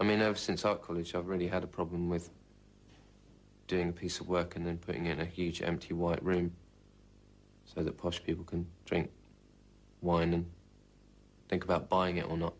[0.00, 2.30] I mean, ever since art college, I've really had a problem with
[3.66, 6.52] doing a piece of work and then putting it in a huge empty white room
[7.64, 9.10] so that posh people can drink
[10.02, 10.46] wine and
[11.48, 12.54] think about buying it or not.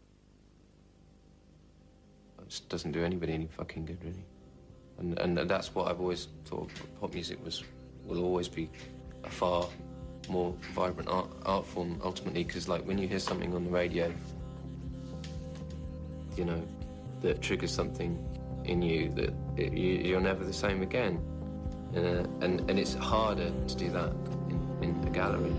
[2.38, 4.24] It just doesn't do anybody any fucking good, really.
[4.98, 7.64] And, and that's what I've always thought pop music was,
[8.04, 8.70] will always be
[9.24, 9.66] a far
[10.28, 14.12] more vibrant art, art form ultimately, because like when you hear something on the radio,
[16.36, 16.62] you know,
[17.24, 18.22] that triggers something
[18.64, 21.20] in you that it, you, you're never the same again.
[21.96, 24.12] Uh, and, and it's harder to do that
[24.50, 25.54] in, in a gallery.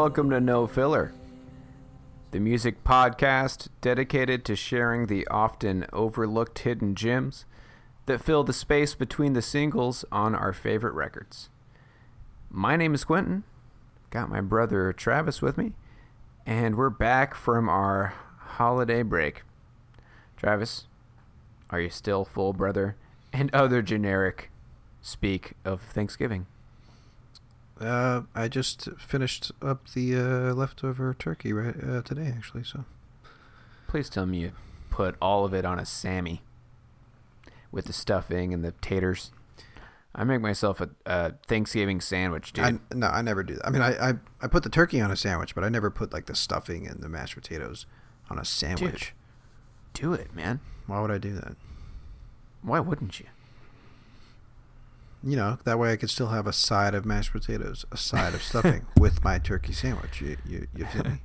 [0.00, 1.12] Welcome to No Filler,
[2.30, 7.44] the music podcast dedicated to sharing the often overlooked hidden gems
[8.06, 11.50] that fill the space between the singles on our favorite records.
[12.48, 13.44] My name is Quentin,
[14.08, 15.74] got my brother Travis with me,
[16.46, 19.42] and we're back from our holiday break.
[20.34, 20.86] Travis,
[21.68, 22.96] are you still full, brother?
[23.34, 24.50] And other generic
[25.02, 26.46] speak of Thanksgiving.
[27.80, 32.64] Uh, I just finished up the uh, leftover turkey right uh, today, actually.
[32.64, 32.84] So
[33.88, 34.52] Please tell me you
[34.90, 36.42] put all of it on a Sammy
[37.72, 39.32] with the stuffing and the taters.
[40.14, 42.64] I make myself a, a Thanksgiving sandwich, dude.
[42.64, 43.66] I no, I never do that.
[43.66, 46.12] I mean, I, I I put the turkey on a sandwich, but I never put
[46.12, 47.86] like the stuffing and the mashed potatoes
[48.28, 49.14] on a sandwich.
[49.92, 50.60] Do it, man.
[50.86, 51.56] Why would I do that?
[52.62, 53.26] Why wouldn't you?
[55.22, 58.34] You know, that way I could still have a side of mashed potatoes, a side
[58.34, 60.20] of stuffing with my turkey sandwich.
[60.20, 61.20] You you, you feel me?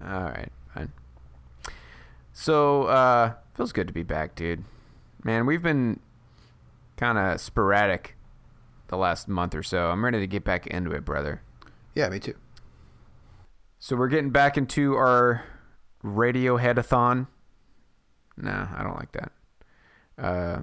[0.04, 0.92] All right, fine.
[2.32, 4.64] So, uh, feels good to be back, dude.
[5.22, 6.00] Man, we've been
[6.96, 8.16] kind of sporadic
[8.88, 9.90] the last month or so.
[9.90, 11.42] I'm ready to get back into it, brother.
[11.94, 12.34] Yeah, me too.
[13.78, 15.44] So we're getting back into our
[16.04, 17.26] Radioheadathon.
[18.36, 19.32] Nah, I don't like that.
[20.18, 20.62] Uh,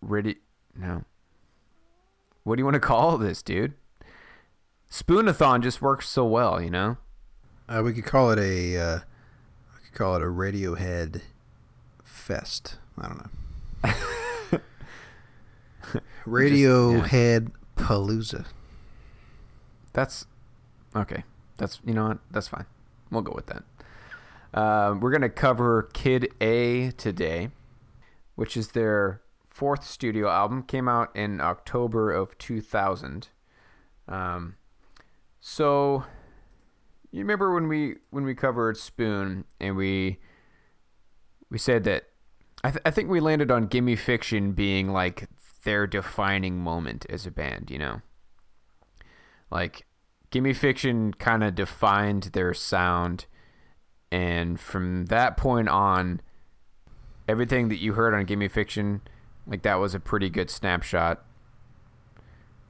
[0.00, 0.34] radio.
[0.76, 1.04] No.
[2.44, 3.74] What do you want to call this, dude?
[4.90, 6.98] Spoonathon just works so well, you know.
[7.68, 8.98] Uh, we could call it a uh,
[9.74, 11.22] we could call it a Radiohead
[12.02, 12.76] fest.
[12.98, 14.60] I don't know.
[16.26, 18.46] Radiohead Palooza.
[19.92, 20.26] That's
[20.94, 21.24] okay.
[21.56, 22.18] That's you know what?
[22.30, 22.66] That's fine.
[23.10, 23.62] We'll go with that.
[24.52, 27.50] Uh, we're gonna cover Kid A today,
[28.34, 29.22] which is their
[29.62, 30.64] fourth studio album.
[30.64, 33.28] Came out in October of 2000.
[34.08, 34.56] Um,
[35.38, 36.02] so
[37.12, 40.18] you remember when we when we covered Spoon and we
[41.48, 42.08] we said that
[42.64, 45.28] I, th- I think we landed on Gimme Fiction being like
[45.62, 48.02] their defining moment as a band, you know.
[49.48, 49.86] Like
[50.32, 53.26] Gimme Fiction kind of defined their sound
[54.10, 56.20] and from that point on
[57.28, 59.02] everything that you heard on Gimme Fiction
[59.46, 61.24] like that was a pretty good snapshot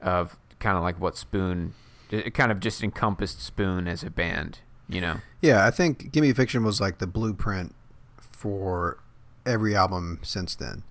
[0.01, 1.73] of kind of like what Spoon
[2.11, 5.17] it kind of just encompassed Spoon as a band, you know.
[5.41, 7.73] Yeah, I think Gimme Fiction was like the blueprint
[8.19, 8.99] for
[9.45, 10.83] every album since then.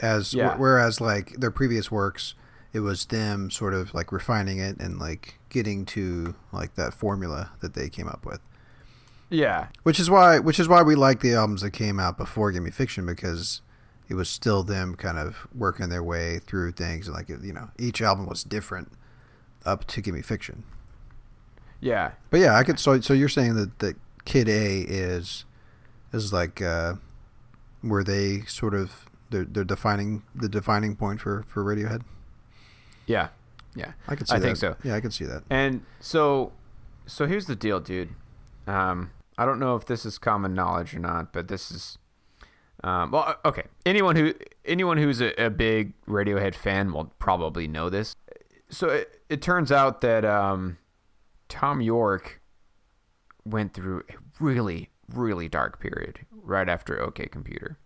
[0.00, 0.56] As Yeah.
[0.56, 2.34] whereas like their previous works,
[2.72, 7.52] it was them sort of like refining it and like getting to like that formula
[7.60, 8.40] that they came up with.
[9.30, 9.68] Yeah.
[9.84, 12.70] Which is why which is why we like the albums that came out before Gimme
[12.72, 13.60] Fiction because
[14.08, 17.70] it was still them kind of working their way through things and like you know
[17.78, 18.92] each album was different
[19.64, 20.64] up to Gimme Fiction.
[21.80, 22.12] Yeah.
[22.30, 22.78] But yeah, I could.
[22.78, 25.44] So so you're saying that that Kid A is
[26.12, 26.94] is like uh,
[27.82, 32.02] were they sort of they're, they're defining the defining point for for Radiohead?
[33.06, 33.28] Yeah.
[33.74, 33.92] Yeah.
[34.06, 34.44] I could see I that.
[34.44, 34.76] think so.
[34.84, 35.42] Yeah, I could see that.
[35.50, 36.52] And so
[37.06, 38.10] so here's the deal, dude.
[38.66, 41.98] Um I don't know if this is common knowledge or not, but this is
[42.84, 43.64] Um, well, uh, okay.
[43.86, 44.34] Anyone who
[44.64, 48.16] anyone who's a, a big Radiohead fan will probably know this.
[48.70, 50.78] So it, it turns out that um,
[51.48, 52.40] Thom Yorke
[53.44, 57.78] went through a really really dark period right after OK Computer.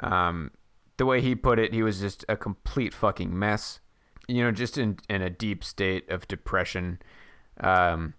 [0.00, 0.50] Um,
[0.96, 3.80] the way he put it, he was just a complete fucking mess.
[4.28, 6.98] You know, just in in a deep state of depression.
[7.60, 8.14] Um,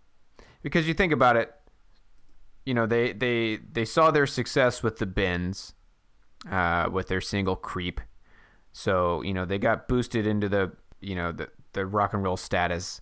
[0.61, 1.53] because you think about it,
[2.65, 5.75] you know they they they saw their success with the Bends,
[6.50, 8.01] uh, with their single "Creep,"
[8.71, 10.71] so you know they got boosted into the
[11.01, 13.01] you know the the rock and roll status.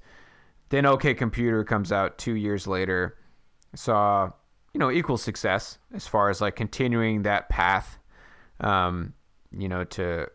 [0.69, 3.17] Then OK Computer comes out two years later,
[3.75, 4.31] saw
[4.73, 7.99] you know equal success as far as like continuing that path,
[8.59, 9.13] um,
[9.51, 10.27] you know to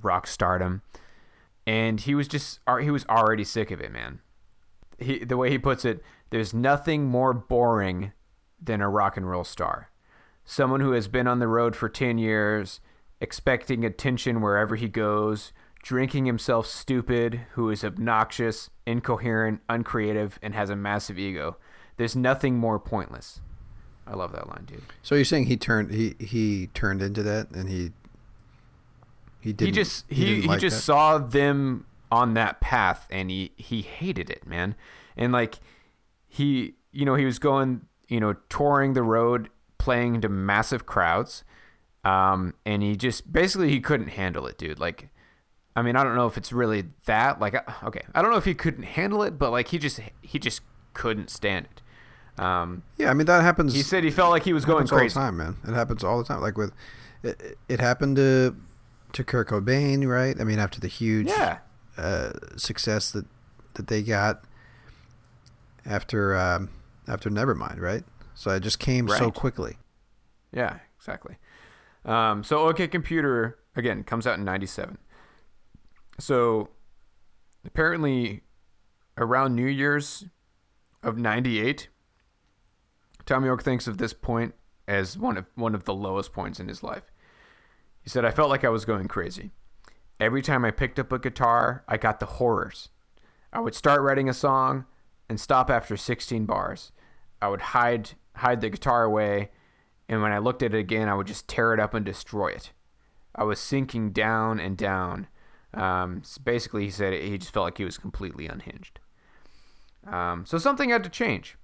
[0.00, 0.82] rock stardom,
[1.66, 4.20] and he was just he was already sick of it, man.
[4.98, 8.12] He the way he puts it, there's nothing more boring
[8.60, 9.90] than a rock and roll star.
[10.44, 12.80] Someone who has been on the road for 10 years,
[13.20, 15.52] expecting attention wherever he goes,
[15.82, 21.56] drinking himself stupid, who is obnoxious, incoherent, uncreative, and has a massive ego.
[21.96, 23.40] There's nothing more pointless.
[24.06, 24.82] I love that line, dude.
[25.02, 27.92] So you're saying he turned he he turned into that and he
[29.40, 30.82] he did He just he he, like just that?
[30.82, 34.74] saw them on that path and he he hated it, man.
[35.16, 35.60] And like
[36.26, 39.48] he you know, he was going, you know, touring the road,
[39.82, 41.44] playing to massive crowds.
[42.04, 44.78] Um and he just basically he couldn't handle it, dude.
[44.78, 45.08] Like
[45.74, 48.02] I mean, I don't know if it's really that like uh, okay.
[48.14, 50.62] I don't know if he couldn't handle it, but like he just he just
[50.94, 52.42] couldn't stand it.
[52.42, 53.72] Um Yeah, I mean that happens.
[53.74, 55.18] he said he felt like he was going crazy.
[55.18, 55.56] all the time, man.
[55.66, 56.40] It happens all the time.
[56.40, 56.72] Like with
[57.22, 58.56] it, it happened to
[59.12, 60.40] to Kurt Cobain, right?
[60.40, 61.58] I mean, after the huge Yeah.
[61.96, 63.26] uh, success that
[63.74, 64.42] that they got
[65.86, 66.70] after um,
[67.08, 68.04] after Nevermind, right?
[68.42, 69.76] So it just came so quickly.
[70.52, 71.36] Yeah, exactly.
[72.04, 74.98] Um, so OK Computer again comes out in '97.
[76.18, 76.70] So
[77.64, 78.40] apparently,
[79.16, 80.24] around New Year's
[81.04, 81.88] of '98,
[83.24, 84.56] Thom Yorke thinks of this point
[84.88, 87.12] as one of one of the lowest points in his life.
[88.02, 89.52] He said, "I felt like I was going crazy.
[90.18, 92.88] Every time I picked up a guitar, I got the horrors.
[93.52, 94.86] I would start writing a song
[95.28, 96.90] and stop after 16 bars.
[97.40, 99.50] I would hide hide the guitar away,
[100.08, 102.48] and when I looked at it again, I would just tear it up and destroy
[102.48, 102.72] it.
[103.34, 105.26] I was sinking down and down.
[105.74, 109.00] Um, s- basically, he said he just felt like he was completely unhinged.
[110.06, 111.56] Um, so something had to change.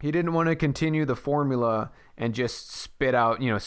[0.00, 3.58] He didn't want to continue the formula and just spit out, you know,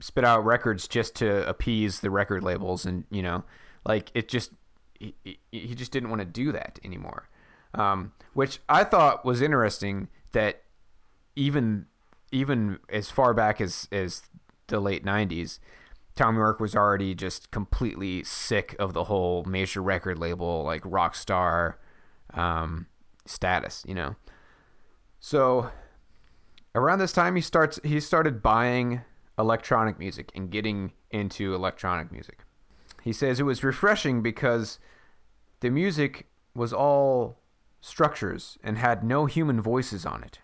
[0.00, 3.44] spit out records just to appease the record labels, and you know,
[3.84, 4.52] like it just
[5.00, 5.14] he-
[5.50, 7.28] he just didn't want to do that anymore.
[7.74, 10.62] Um, which I thought was interesting that
[11.38, 11.86] even
[12.30, 14.22] even as far back as as
[14.66, 15.58] the late 90s
[16.18, 21.14] Thom Yorke was already just completely sick of the whole major record label like rock
[21.14, 21.78] star
[22.34, 22.86] um,
[23.24, 24.16] status, you know.
[25.20, 25.70] So
[26.74, 29.02] around this time he starts he started buying
[29.38, 32.40] electronic music and getting into electronic music.
[33.02, 34.80] He says it was refreshing because
[35.60, 37.38] the music was all
[37.80, 40.40] structures and had no human voices on it.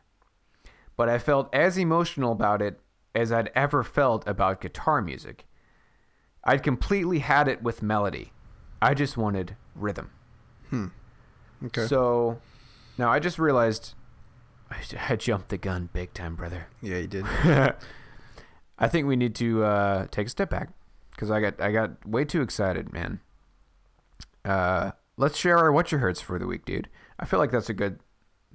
[0.97, 2.81] But I felt as emotional about it
[3.15, 5.47] as I'd ever felt about guitar music.
[6.45, 8.33] I'd completely had it with melody.
[8.83, 10.11] I just wanted rhythm.
[10.71, 10.89] Hmm.
[11.67, 11.87] Okay.
[11.87, 12.41] So
[12.99, 13.95] now I just realized
[14.71, 14.77] I,
[15.13, 16.69] I jumped the gun big time, brother.
[16.83, 17.25] yeah, you did.
[18.79, 20.71] I think we need to uh, take a step back
[21.11, 23.21] because I got I got way too excited, man.
[24.45, 26.89] Uh, let's share our what your hurts for the week, dude.
[27.19, 28.01] I feel like that's a good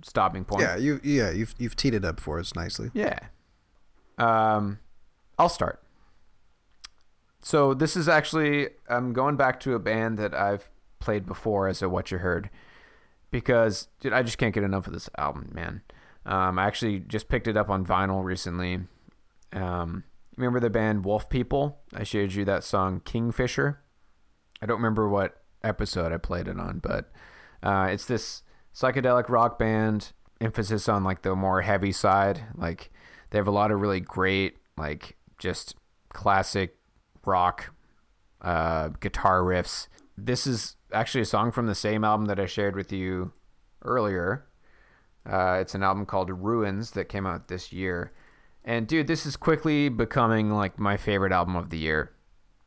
[0.03, 0.61] stopping point.
[0.61, 2.91] yeah, you yeah you've you've teed it up for us nicely.
[2.93, 3.19] Yeah.
[4.17, 4.79] Um,
[5.37, 5.81] I'll start.
[7.41, 11.81] So this is actually I'm going back to a band that I've played before as
[11.81, 12.49] a What You Heard
[13.31, 15.81] because dude, I just can't get enough of this album, man.
[16.25, 18.81] Um, I actually just picked it up on vinyl recently.
[19.53, 20.03] Um,
[20.35, 21.79] remember the band Wolf People?
[21.93, 23.79] I showed you that song Kingfisher.
[24.61, 27.11] I don't remember what episode I played it on, but
[27.63, 28.43] uh, it's this
[28.79, 30.11] psychedelic rock band.
[30.41, 32.41] Emphasis on like the more heavy side.
[32.55, 32.91] Like
[33.29, 35.75] they have a lot of really great, like just
[36.13, 36.77] classic
[37.25, 37.73] rock
[38.41, 39.87] uh, guitar riffs.
[40.17, 43.33] This is actually a song from the same album that I shared with you
[43.83, 44.45] earlier.
[45.29, 48.13] Uh, it's an album called Ruins that came out this year.
[48.63, 52.11] And dude, this is quickly becoming like my favorite album of the year,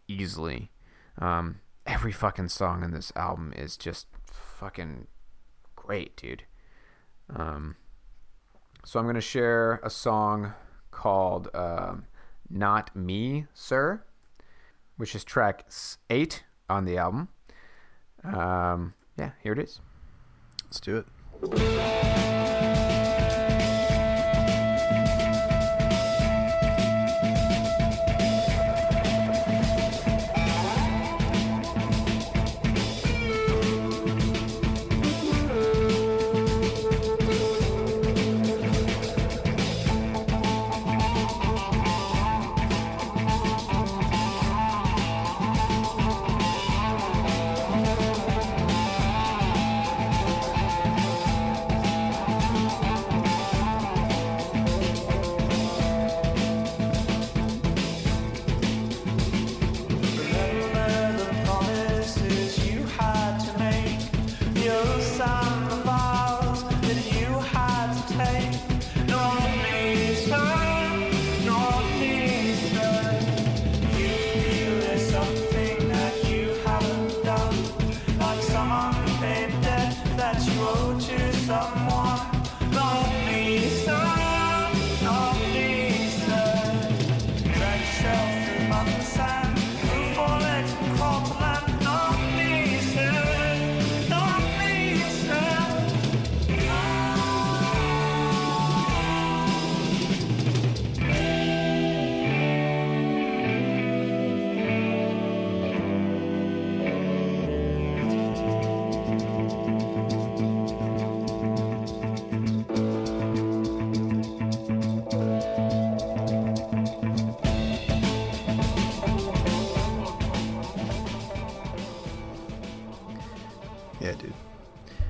[0.09, 0.71] easily.
[1.19, 5.07] Um, every fucking song in this album is just fucking
[5.83, 6.45] great, dude.
[7.35, 7.77] Um,
[8.85, 10.55] so I'm gonna share a song
[10.91, 12.05] called um,
[12.49, 14.03] Not Me, Sir,
[14.97, 15.67] which is track
[16.09, 17.29] eight on the album.
[18.25, 19.81] Um, yeah, here it is.
[20.65, 22.42] Let's do it.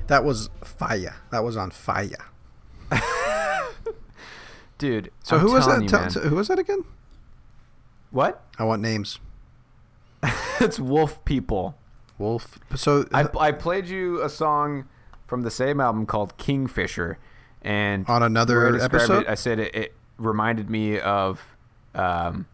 [0.07, 1.15] That was fire.
[1.31, 2.09] That was on fire.
[4.77, 5.81] Dude, So I'm who was that?
[5.81, 6.83] you, Tell- who was that again?
[8.11, 8.43] what?
[8.59, 9.19] I want names.
[10.59, 11.75] it's Wolf People.
[12.17, 12.59] Wolf.
[12.75, 14.85] So I, I played you a song
[15.27, 17.17] from the same album called Kingfisher,
[17.61, 19.23] and On another I episode?
[19.23, 21.41] it, I said it, it reminded me of
[21.95, 22.45] um,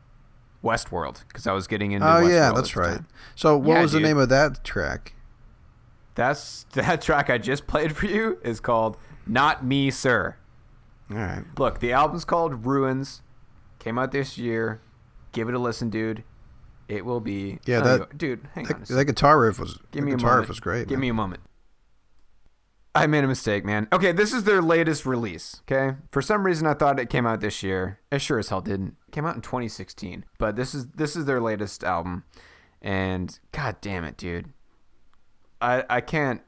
[0.63, 2.07] Westworld because I was getting into.
[2.09, 2.95] oh yeah, that's right.
[2.97, 3.07] time.
[3.35, 5.13] So what Yeah, was the name of that track?
[6.19, 10.35] That's that track I just played for you is called "Not Me, Sir."
[11.09, 11.43] All right.
[11.57, 13.21] Look, the album's called Ruins.
[13.79, 14.81] Came out this year.
[15.31, 16.25] Give it a listen, dude.
[16.89, 17.59] It will be.
[17.65, 18.49] Yeah, that- you- dude.
[18.53, 18.81] Hang on.
[18.81, 19.79] That, a that guitar riff was.
[19.91, 20.41] Give me a guitar moment.
[20.41, 20.87] riff was great.
[20.89, 21.01] Give man.
[21.01, 21.41] me a moment.
[22.93, 23.87] I made a mistake, man.
[23.93, 25.61] Okay, this is their latest release.
[25.71, 27.99] Okay, for some reason I thought it came out this year.
[28.11, 28.97] It sure as hell didn't.
[29.07, 30.25] It came out in 2016.
[30.37, 32.25] But this is this is their latest album,
[32.81, 34.51] and god damn it, dude.
[35.61, 36.41] I I can't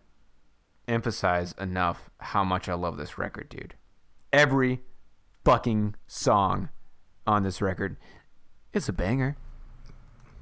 [0.87, 3.75] emphasize enough how much I love this record, dude.
[4.33, 4.81] Every
[5.45, 6.69] fucking song
[7.27, 7.97] on this record
[8.73, 9.35] is a banger.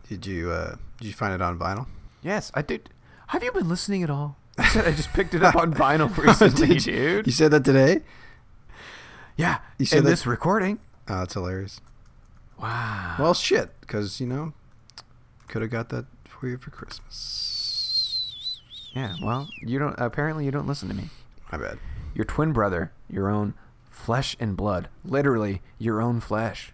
[0.07, 1.88] Did you uh, did you find it on vinyl?
[2.21, 2.89] Yes, I did.
[3.27, 4.38] Have you been listening at all?
[4.57, 7.27] I said I just picked it up on vinyl recently, Did you- dude.
[7.27, 8.01] You said that today?
[9.38, 10.79] yeah, you said in that- this recording.
[11.07, 11.79] Oh, that's hilarious.
[12.59, 13.15] Wow.
[13.19, 14.53] Well, shit, because you know,
[15.47, 17.55] could have got that for you for Christmas.
[18.96, 19.15] Yeah.
[19.22, 19.96] Well, you don't.
[19.98, 21.10] Apparently, you don't listen to me.
[21.51, 21.79] My bad.
[22.13, 23.53] Your twin brother, your own
[23.89, 26.74] flesh and blood, literally your own flesh.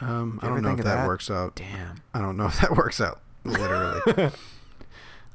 [0.00, 1.06] Um, I don't know if that, that?
[1.06, 1.54] works out.
[1.56, 2.02] Damn.
[2.14, 3.20] I don't know if that works out.
[3.44, 4.00] Literally.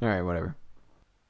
[0.01, 0.55] All right, whatever.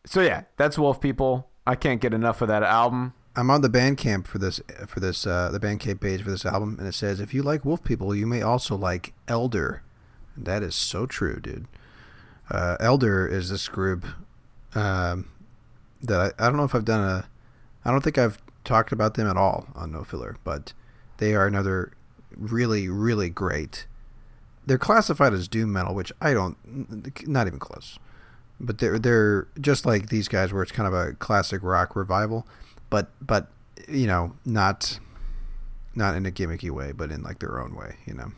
[0.06, 1.50] So yeah, that's Wolf People.
[1.68, 3.14] I can't get enough of that album.
[3.36, 6.78] I'm on the Bandcamp for this for this uh, the Bandcamp page for this album,
[6.80, 9.82] and it says if you like Wolf People, you may also like Elder.
[10.36, 11.68] And that is so true, dude.
[12.50, 14.06] Uh, Elder is this group
[14.76, 15.30] um,
[16.02, 17.28] that I, I don't know if I've done a.
[17.84, 20.74] I don't think I've talked about them at all on No Filler, but
[21.18, 21.92] they are another
[22.36, 23.88] really really great.
[24.66, 28.00] They're classified as doom metal, which I don't, not even close.
[28.60, 32.48] But they're they're just like these guys, where it's kind of a classic rock revival
[32.90, 33.48] but but
[33.90, 35.00] you know not
[35.96, 38.32] not in a gimmicky way but in like their own way you know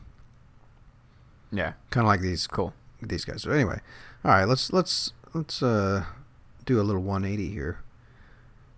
[1.52, 1.74] Yeah.
[1.90, 2.74] kind of like these Cool.
[3.01, 3.80] These guys so anyway
[4.25, 6.04] all right let's let's let's uh
[6.66, 7.80] do a little 180 here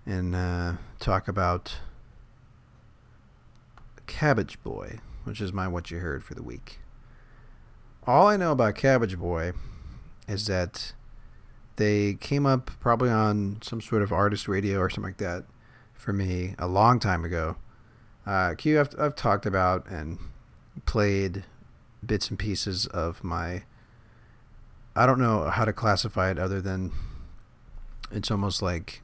[0.05, 1.77] and uh talk about
[4.07, 6.79] cabbage boy which is my what you heard for the week
[8.05, 9.53] all i know about cabbage boy
[10.27, 10.93] is that
[11.79, 15.45] they came up probably on some sort of artist radio or something like that
[15.93, 17.55] for me a long time ago.
[18.25, 20.19] Uh, Q, I've, I've talked about and
[20.85, 21.45] played
[22.05, 23.63] bits and pieces of my.
[24.99, 26.91] I don't know how to classify it other than
[28.11, 29.01] it's almost like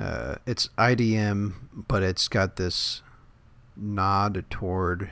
[0.00, 1.54] uh, it's IDM,
[1.86, 3.00] but it's got this
[3.76, 5.10] nod toward.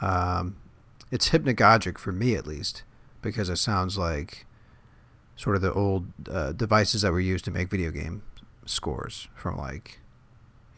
[0.00, 0.58] Um,
[1.10, 2.84] it's hypnagogic for me at least
[3.20, 4.46] because it sounds like
[5.34, 8.22] sort of the old uh, devices that were used to make video game
[8.64, 9.98] scores from like,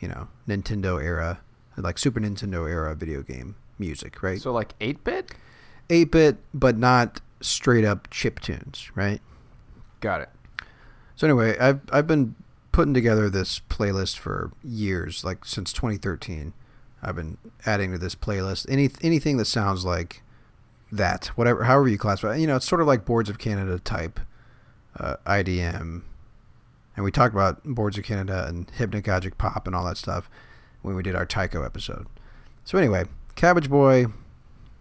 [0.01, 1.41] you know, Nintendo era,
[1.77, 4.41] like Super Nintendo era video game music, right?
[4.41, 5.35] So like eight bit.
[5.91, 9.21] 8 bit, but not straight up chip tunes, right?
[10.01, 10.31] Got it.
[11.17, 12.35] So anyway, I've I've been
[12.73, 16.53] putting together this playlist for years, like since 2013.
[17.03, 20.23] I've been adding to this playlist any anything that sounds like
[20.91, 22.35] that, whatever, however you classify.
[22.35, 22.41] it.
[22.41, 24.21] You know, it's sort of like Boards of Canada type
[24.99, 26.03] uh, IDM,
[26.97, 30.29] and we talked about Boards of Canada and hypnagogic pop and all that stuff
[30.83, 32.07] when we did our Tycho episode.
[32.65, 33.05] So anyway,
[33.37, 34.07] Cabbage Boy,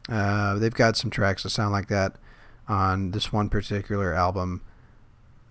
[0.10, 2.15] uh, they've got some tracks that sound like that
[2.67, 4.62] on this one particular album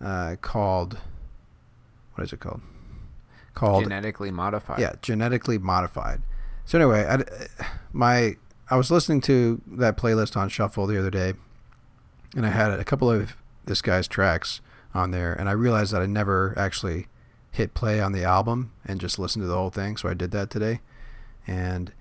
[0.01, 0.99] uh, called
[2.15, 2.61] what is it called?
[3.55, 4.79] Called Genetically modified.
[4.79, 6.23] yeah, genetically modified.
[6.65, 8.37] So anyway, I, my
[8.71, 11.35] I was listening to that playlist on shuffle the other day,
[12.37, 14.61] and I had a couple of this guy's tracks
[14.95, 17.09] on there, and I realized that I never actually
[17.51, 19.97] hit play on the album and just listened to the whole thing.
[19.97, 20.81] So I did that today,
[21.47, 21.93] and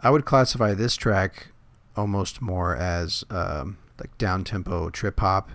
[0.00, 1.48] I would classify this track
[2.00, 5.50] almost more as um, like down tempo trip hop,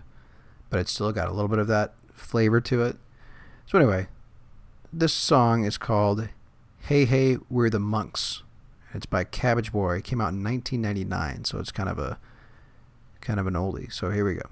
[0.70, 2.98] but it's still got a little bit of that flavor to it.
[3.66, 4.08] So anyway,
[4.94, 6.30] this song is called
[6.82, 8.44] Hey Hey We're the Monks.
[8.94, 9.98] It's by Cabbage Boy.
[9.98, 12.20] It came out in 1999, so it's kind of a
[13.22, 13.92] kind of an oldie.
[13.92, 14.48] So here we go.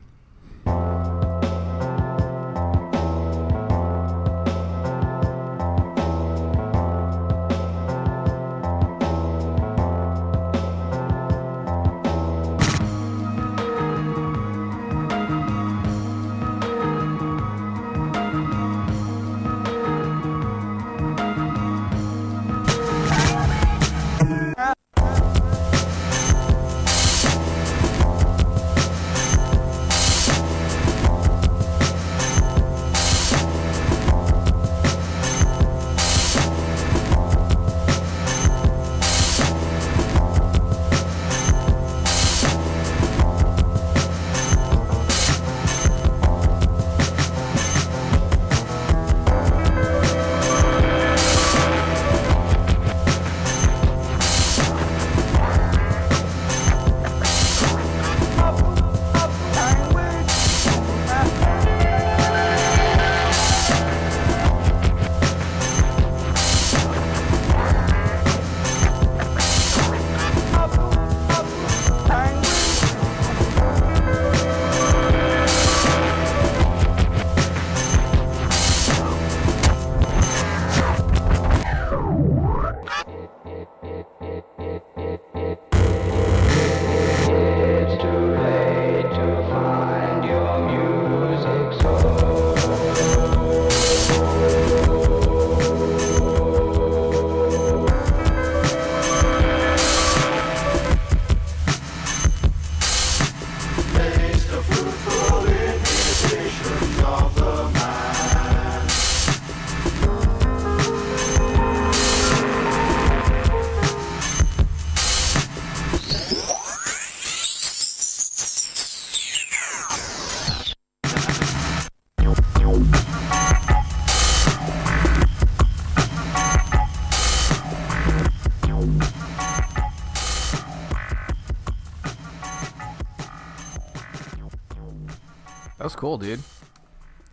[136.03, 136.41] Cool, dude.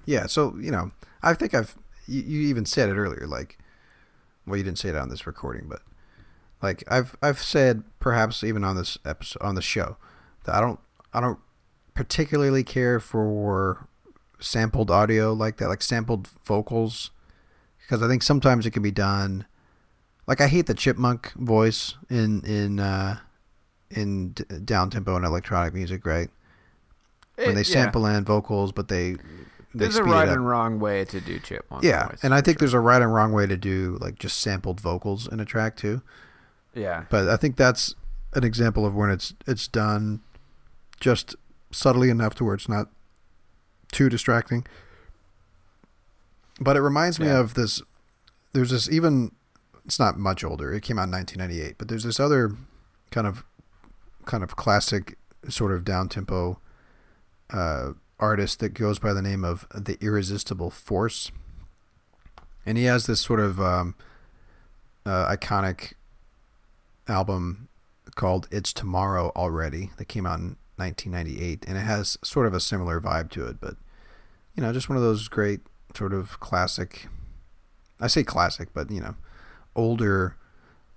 [0.07, 0.93] Yeah, so you know,
[1.25, 3.59] I think I've you, you even said it earlier, like,
[4.47, 5.83] well, you didn't say it on this recording, but
[6.63, 9.97] like I've I've said perhaps even on this episode on the show
[10.45, 10.79] that I don't
[11.13, 11.41] I don't
[11.95, 13.89] particularly care for
[14.39, 17.11] sampled audio like that, like sampled vocals,
[17.83, 19.47] because I think sometimes it can be done.
[20.29, 23.19] Like I hate the chipmunk voice in in uh,
[23.91, 26.31] in down tempo and electronic music, right?
[27.47, 27.65] When they yeah.
[27.65, 29.13] sample in vocals, but they
[29.73, 31.85] they There's a right and wrong way to do chipmunk.
[31.85, 32.67] Yeah, voice, and I think sure.
[32.67, 35.77] there's a right and wrong way to do like just sampled vocals in a track
[35.77, 36.03] too.
[36.75, 37.05] yeah.
[37.09, 37.95] But I think that's
[38.35, 40.21] an example of when it's it's done
[40.99, 41.37] just
[41.71, 42.89] subtly enough to where it's not
[43.93, 44.67] too distracting.
[46.61, 47.39] But it reminds me Yeah.
[47.39, 47.81] of this.
[48.53, 49.33] There's this even.
[49.85, 50.73] It's not much older.
[50.73, 51.77] It came out in 1998.
[51.79, 52.57] But there's this other
[53.11, 53.45] kind of
[54.27, 55.17] kind of classic
[55.49, 56.59] sort of down tempo
[57.53, 61.31] uh, artist that goes by the name of the Irresistible Force,
[62.67, 63.95] and he has this sort of um,
[65.07, 65.95] uh, iconic
[67.09, 67.69] album
[68.15, 72.61] called It's Tomorrow Already that came out in 1998, and it has sort of a
[72.61, 73.77] similar vibe to it, but
[74.55, 75.61] you know, just one of those great
[75.95, 77.07] sort of classic.
[78.01, 79.15] I say classic, but you know,
[79.75, 80.37] older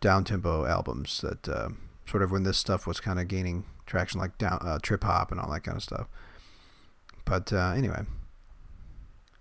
[0.01, 1.69] down tempo albums that uh,
[2.05, 5.31] sort of when this stuff was kind of gaining traction, like down uh, trip hop
[5.31, 6.07] and all that kind of stuff.
[7.25, 8.03] But uh, anyway,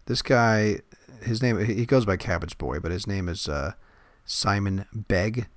[0.06, 0.80] this guy,
[1.22, 3.72] his name he goes by Cabbage Boy, but his name is uh,
[4.24, 5.48] Simon Begg,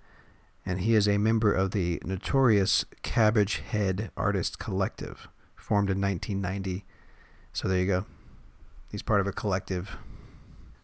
[0.65, 6.85] and he is a member of the notorious Cabbage Head Artist Collective, formed in 1990.
[7.53, 8.05] So there you go.
[8.91, 9.97] He's part of a collective.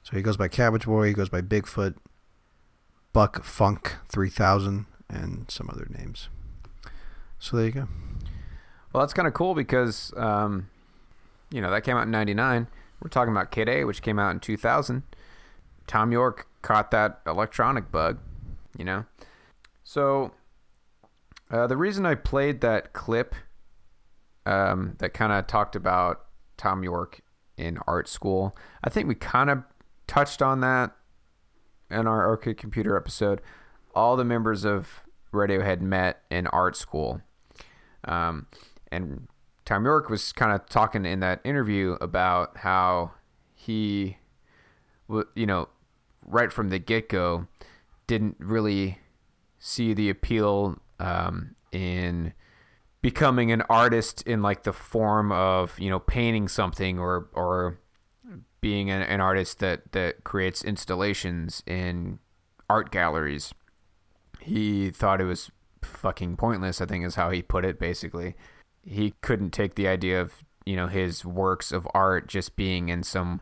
[0.03, 1.95] So he goes by Cabbage Boy, he goes by Bigfoot,
[3.13, 6.29] Buck Funk 3000, and some other names.
[7.39, 7.87] So there you go.
[8.93, 10.69] Well, that's kind of cool because, um,
[11.51, 12.67] you know, that came out in 99.
[13.01, 15.03] We're talking about Kid A, which came out in 2000.
[15.87, 18.19] Thom Yorke caught that electronic bug,
[18.77, 19.05] you know?
[19.83, 20.31] So,
[21.49, 23.35] uh, the reason I played that clip
[24.45, 26.21] um, that kind of talked about
[26.57, 27.21] Thom Yorke
[27.57, 29.63] in art school, I think we kind of
[30.07, 30.95] touched on that
[31.89, 33.41] in our OK Computer episode.
[33.93, 35.01] All the members of
[35.33, 37.21] Radiohead met in art school.
[38.05, 38.47] Um,
[38.91, 39.27] and
[39.65, 43.11] Thom Yorke was kind of talking in that interview about how
[43.53, 44.17] he,
[45.07, 45.69] you know,
[46.25, 47.47] right from the get go,
[48.07, 48.99] didn't really
[49.59, 52.33] see the appeal um, in
[53.01, 57.79] becoming an artist in like the form of you know painting something or or
[58.61, 62.19] being an, an artist that that creates installations in
[62.69, 63.53] art galleries.
[64.39, 66.81] He thought it was fucking pointless.
[66.81, 67.79] I think is how he put it.
[67.79, 68.35] Basically,
[68.83, 73.03] he couldn't take the idea of you know his works of art just being in
[73.03, 73.41] some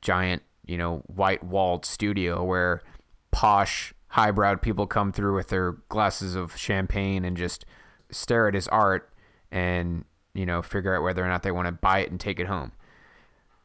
[0.00, 2.82] giant you know white walled studio where
[3.30, 7.64] posh highbrowed people come through with their glasses of champagne and just
[8.10, 9.10] stare at his art
[9.50, 12.38] and you know figure out whether or not they want to buy it and take
[12.38, 12.72] it home.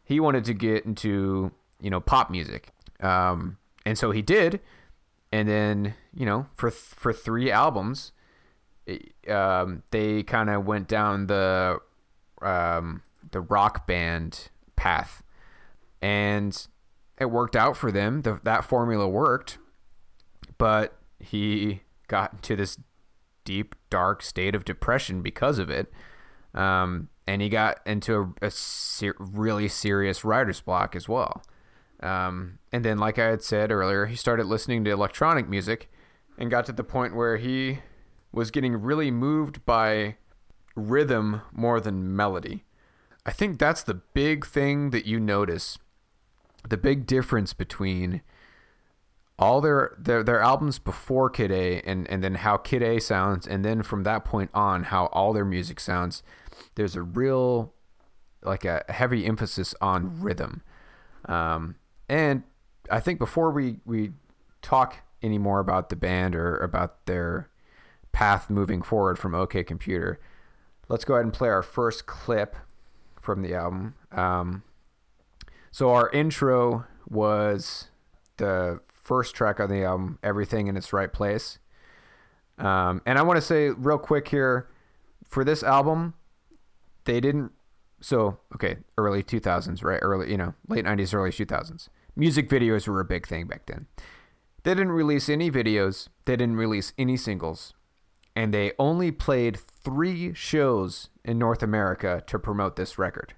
[0.04, 4.60] He wanted to get into you know pop music um, and so he did
[5.32, 8.13] and then you know for for three albums
[9.30, 11.80] um, they kind of went down the
[12.42, 15.24] um, the rock band path.
[16.02, 16.68] And
[17.18, 18.24] it worked out for them.
[18.24, 19.58] The, that formula worked
[20.58, 22.78] but he got into this
[23.46, 25.92] deep dark state of depression because of it.
[26.54, 31.44] Um, and he got into a, a ser- really serious writer's block as well.
[32.02, 35.90] Um, and then like i had said earlier he started listening to electronic music
[36.38, 37.80] and got to the point where he
[38.34, 40.16] was getting really moved by
[40.76, 42.64] rhythm more than melody.
[43.26, 45.78] I think that's the big thing that you notice
[46.68, 48.22] the big difference between
[49.38, 53.48] all their their their albums before Kid A and and then how Kid A sounds
[53.48, 56.24] and then from that point on how all their music sounds.
[56.76, 57.74] There's a real
[58.44, 60.62] like a heavy emphasis on rhythm.
[61.26, 61.76] Um,
[62.10, 62.44] and
[62.90, 64.12] I think before we we
[64.62, 67.50] talk any more about the band or about their
[68.14, 70.20] path moving forward from OK Computer
[70.88, 72.56] let's go ahead and play our first clip
[73.20, 74.64] from the album um,
[75.74, 77.90] so our intro was
[78.38, 81.60] the first track on the album, "Everything in Its Right Place."
[82.58, 84.68] Um, and I want to say real quick here,
[85.28, 86.14] for this album,
[87.06, 87.52] they didn't.
[88.02, 90.00] So okay, early 2000s, right?
[90.02, 91.90] Early, you know, late 90s, early 2000s.
[92.16, 93.88] Music videos were a big thing back then.
[94.64, 96.10] They didn't release any videos.
[96.26, 97.74] They didn't release any singles,
[98.36, 103.34] and they only played three shows in North America to promote this record.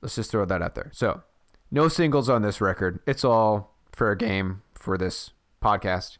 [0.00, 0.90] Let's just throw that out there.
[0.92, 1.22] So,
[1.70, 3.00] no singles on this record.
[3.06, 5.30] It's all fair game for this
[5.62, 6.18] podcast.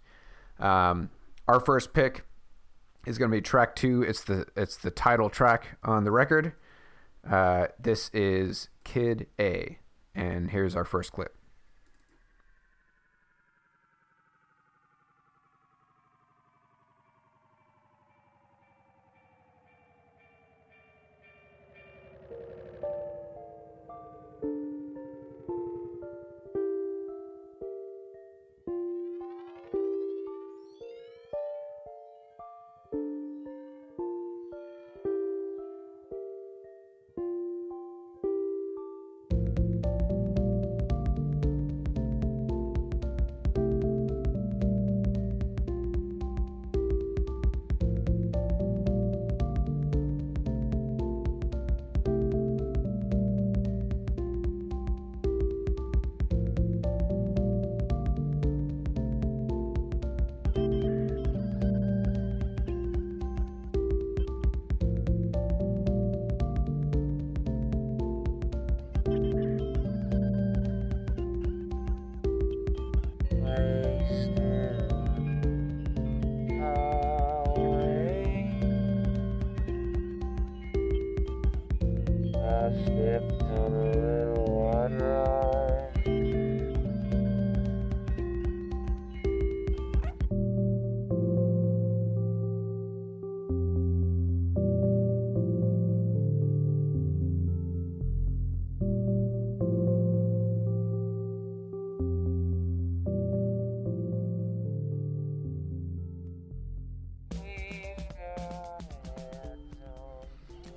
[0.58, 1.10] Um,
[1.46, 2.24] our first pick
[3.06, 4.02] is going to be track two.
[4.02, 6.52] It's the it's the title track on the record.
[7.28, 9.78] Uh, this is Kid A,
[10.14, 11.36] and here's our first clip.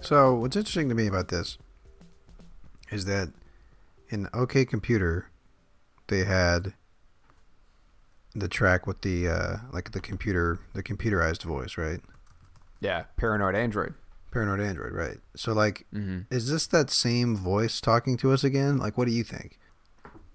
[0.09, 1.59] So what's interesting to me about this
[2.89, 3.29] is that
[4.09, 5.29] in OK Computer
[6.07, 6.73] they had
[8.33, 11.99] the track with the uh, like the computer the computerized voice, right?
[12.79, 13.93] Yeah, Paranoid Android.
[14.31, 15.17] Paranoid Android, right?
[15.35, 16.21] So like Mm-hmm.
[16.33, 18.79] is this that same voice talking to us again?
[18.79, 19.59] Like what do you think?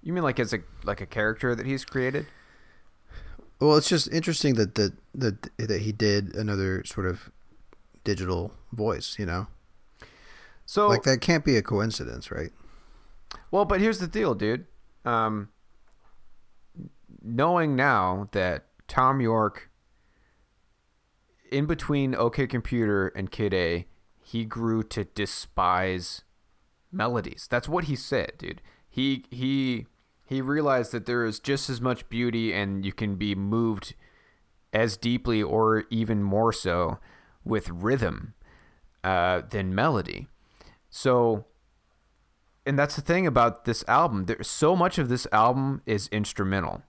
[0.04, 2.26] You mean like as a like a character that he's created?
[3.58, 7.32] Well, it's just interesting that that that that he did another sort of
[8.04, 9.48] digital voice, you know?
[10.66, 12.50] So Like that can't be a coincidence, right?
[13.50, 14.66] Well, but here's the deal, dude.
[15.04, 15.50] Um,
[17.22, 19.70] knowing now that Thom Yorke,
[21.50, 23.86] in between OK Computer and Kid A,
[24.20, 26.22] he grew to despise
[26.90, 27.46] melodies.
[27.50, 28.62] That's what he said, dude.
[28.88, 29.86] He he
[30.26, 33.94] he realized that there is just as much beauty, and you can be moved
[34.72, 36.98] as deeply, or even more so,
[37.44, 38.34] with rhythm
[39.04, 40.28] uh, than melody.
[40.96, 41.46] So
[42.64, 44.26] and that's the thing about this album.
[44.26, 46.82] There's so much of this album is instrumental,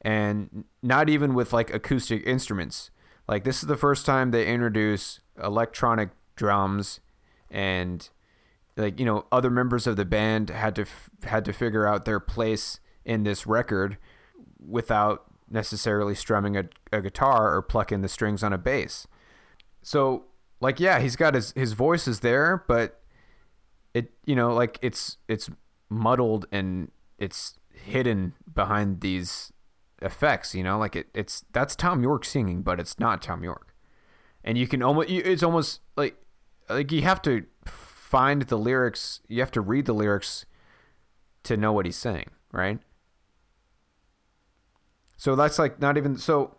[0.00, 2.92] and not even with like acoustic instruments.
[3.26, 7.00] Like this is the first time they introduce electronic drums,
[7.50, 8.08] and
[8.76, 12.04] like you know other members of the band had to f- had to figure out
[12.04, 13.98] their place in this record
[14.64, 19.08] without necessarily strumming a, a guitar or plucking the strings on a bass.
[19.82, 20.26] So
[20.60, 22.99] like yeah, he's got his his voice is there, but
[23.94, 25.50] it you know like it's it's
[25.88, 29.52] muddled and it's hidden behind these
[30.02, 30.78] effects you know?
[30.78, 33.74] Like it, it's that's Thom Yorke singing but it's not Thom Yorke.
[34.42, 36.16] And you can almost it's almost like
[36.68, 40.46] like you have to find the lyrics you have to read the lyrics
[41.44, 42.78] to know what he's saying right?
[45.16, 46.56] So that's like not even so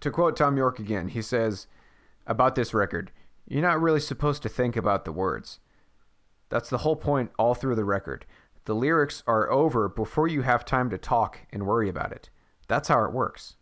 [0.00, 1.66] to quote Thom Yorke again he says
[2.26, 3.10] about this record
[3.48, 5.58] you're not really supposed to think about the words
[6.50, 8.26] that's the whole point all through the record.
[8.66, 12.28] The lyrics are over before you have time to talk and worry about it.
[12.68, 13.56] That's how it works.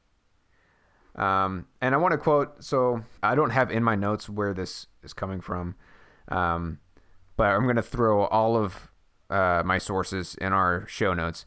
[1.14, 4.86] Um, and I want to quote, so I don't have in my notes where this
[5.02, 5.76] is coming from,
[6.28, 6.78] um,
[7.36, 8.90] but I'm going to throw all of
[9.30, 11.44] uh, my sources in our show notes.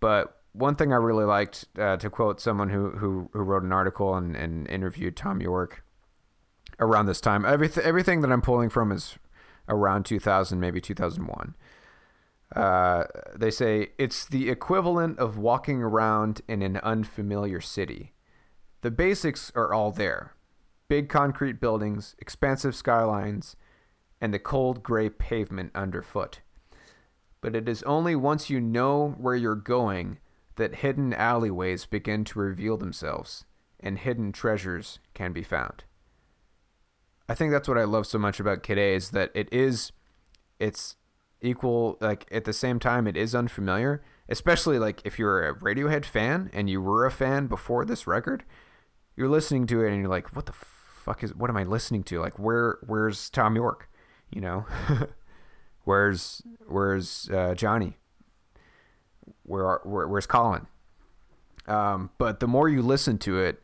[0.00, 3.72] But one thing I really liked uh, to quote someone who, who, who wrote an
[3.72, 5.82] article and, and interviewed Thom Yorke
[6.78, 7.44] around this time.
[7.44, 9.18] Everything, everything that I'm pulling from is
[9.68, 11.54] around 2000, maybe 2001.
[12.54, 18.12] Uh, they say it's the equivalent of walking around in an unfamiliar city.
[18.82, 20.34] The basics are all there
[20.86, 23.56] big concrete buildings, expansive skylines,
[24.20, 26.40] and the cold gray pavement underfoot.
[27.40, 30.18] But it is only once you know where you're going
[30.56, 33.44] that hidden alleyways begin to reveal themselves
[33.80, 35.84] and hidden treasures can be found.
[37.28, 39.92] I think that's what I love so much about Kid A is that it is,
[40.58, 40.96] it's
[41.40, 46.04] equal like at the same time it is unfamiliar, especially like if you're a Radiohead
[46.04, 48.44] fan and you were a fan before this record,
[49.16, 52.02] you're listening to it and you're like, what the fuck is what am I listening
[52.04, 52.20] to?
[52.20, 53.88] Like where where's Thom Yorke?
[54.30, 54.66] You know,
[55.84, 57.98] where's where's uh, Jonny?
[59.42, 60.66] Where, are, where where's Colin?
[61.66, 63.62] Um, but the more you listen to it,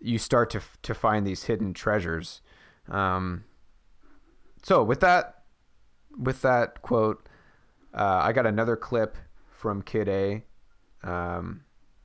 [0.00, 2.40] you start to to find these hidden treasures.
[2.88, 3.44] Um,
[4.62, 5.42] so with that,
[6.18, 7.28] with that quote,
[7.92, 9.16] uh, I got another clip
[9.50, 10.42] from Kid A.
[11.02, 11.62] Um,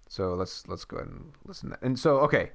[0.07, 1.75] so let's let's go ahead and listen.
[1.81, 2.51] And so okay,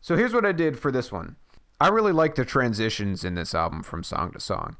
[0.00, 1.36] so here's what I did for this one.
[1.80, 4.76] I really like the transitions in this album from song to song.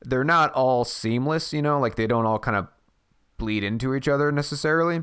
[0.00, 2.68] They're not all seamless, you know, like they don't all kind of
[3.38, 5.02] bleed into each other necessarily,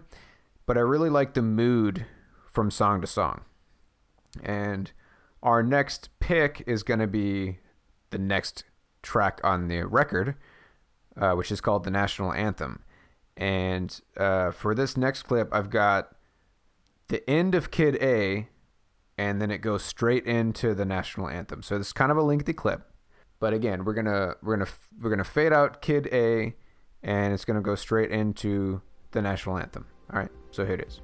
[0.66, 2.06] but I really like the mood
[2.52, 3.42] from song to song.
[4.44, 4.92] And
[5.42, 7.60] our next pick is going to be
[8.10, 8.64] the next
[9.02, 10.36] track on the record,
[11.18, 12.84] uh, which is called the National Anthem.
[13.38, 16.16] And uh, for this next clip, I've got
[17.08, 18.48] the end of Kid A,
[19.18, 21.64] and then it goes straight into the National Anthem.
[21.64, 22.92] So this is kind of a lengthy clip,
[23.40, 24.72] but again, we're gonna we're gonna
[25.02, 26.56] we're gonna fade out Kid A,
[27.02, 29.86] and it's gonna go straight into the National Anthem.
[30.14, 31.02] All right, so here it is.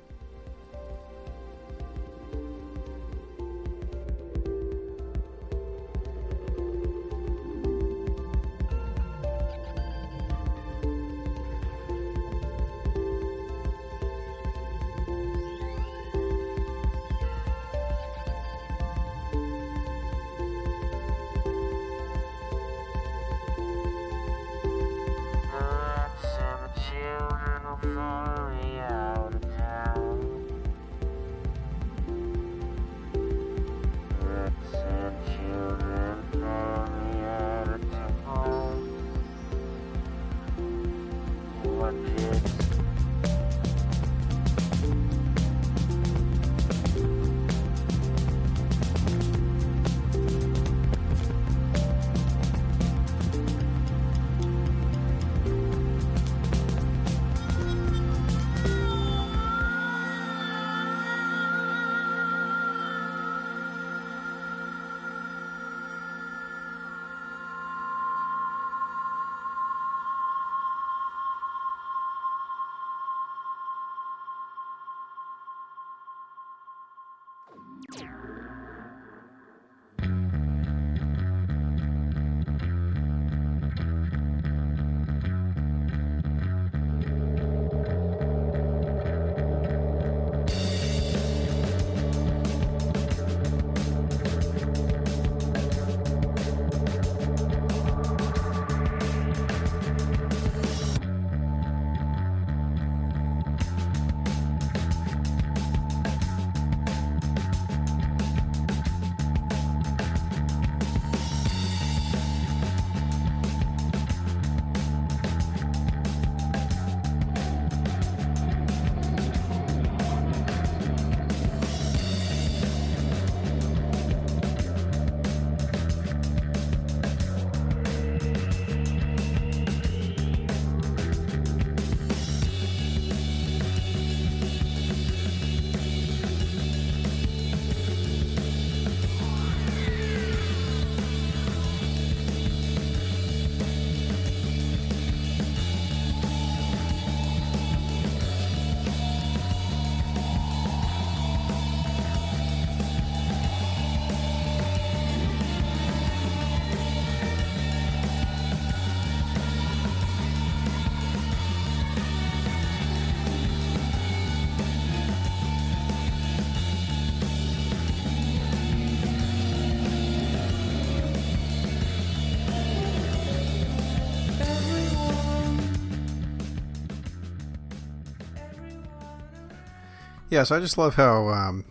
[180.36, 181.64] Yeah, so I just love how um,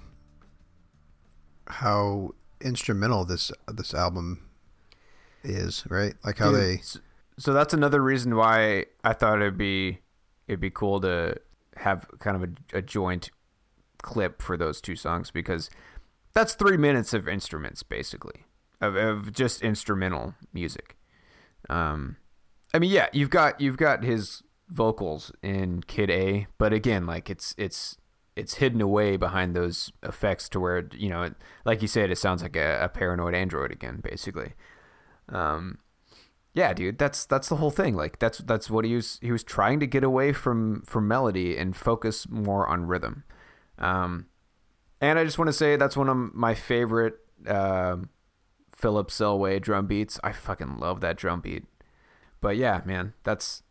[1.66, 2.30] how
[2.62, 4.48] instrumental this this album
[5.42, 6.14] is, right?
[6.24, 6.82] Like how Dude, they
[7.36, 9.98] So that's another reason why I thought it'd be
[10.48, 11.36] it'd be cool to
[11.76, 13.28] have kind of a, a joint
[14.00, 15.68] clip for those two songs because
[16.32, 18.46] that's three minutes of instruments basically
[18.80, 20.96] of, of just instrumental music.
[21.68, 22.16] Um,
[22.72, 27.28] I mean, yeah, you've got you've got his vocals in Kid A, but again, like
[27.28, 27.98] it's it's
[28.36, 32.18] it's hidden away behind those effects to where you know, it, like you said, it
[32.18, 34.52] sounds like a, a paranoid android again, basically.
[35.28, 35.78] Um,
[36.52, 37.94] yeah, dude, that's that's the whole thing.
[37.94, 41.56] Like that's that's what he was he was trying to get away from from melody
[41.56, 43.24] and focus more on rhythm.
[43.78, 44.26] Um,
[45.00, 47.96] and I just want to say that's one of my favorite uh,
[48.74, 50.20] Philip Selway drum beats.
[50.22, 51.64] I fucking love that drum beat.
[52.40, 53.62] But yeah, man, that's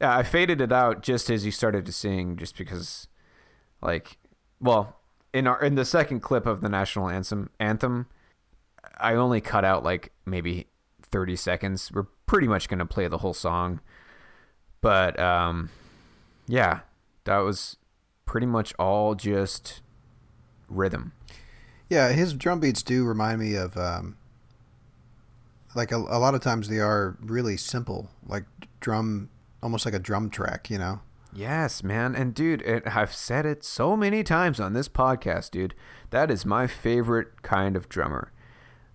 [0.00, 0.16] yeah.
[0.16, 3.08] I faded it out just as he started to sing, just because,
[3.82, 4.18] like,
[4.60, 4.96] well,
[5.32, 8.06] in our in the second clip of the national anthem anthem,
[8.98, 10.66] I only cut out like maybe
[11.02, 11.90] 30 seconds.
[11.92, 13.80] We're pretty much going to play the whole song.
[14.80, 15.70] But um
[16.46, 16.80] yeah,
[17.24, 17.76] that was
[18.24, 19.82] pretty much all just
[20.68, 21.12] rhythm.
[21.88, 24.16] Yeah, his drum beats do remind me of um,
[25.74, 28.44] like a, a lot of times they are really simple, like
[28.80, 29.28] drum,
[29.62, 31.00] almost like a drum track, you know.
[31.32, 32.14] Yes, man.
[32.14, 35.74] And dude, it, I've said it so many times on this podcast, dude.
[36.10, 38.32] That is my favorite kind of drummer.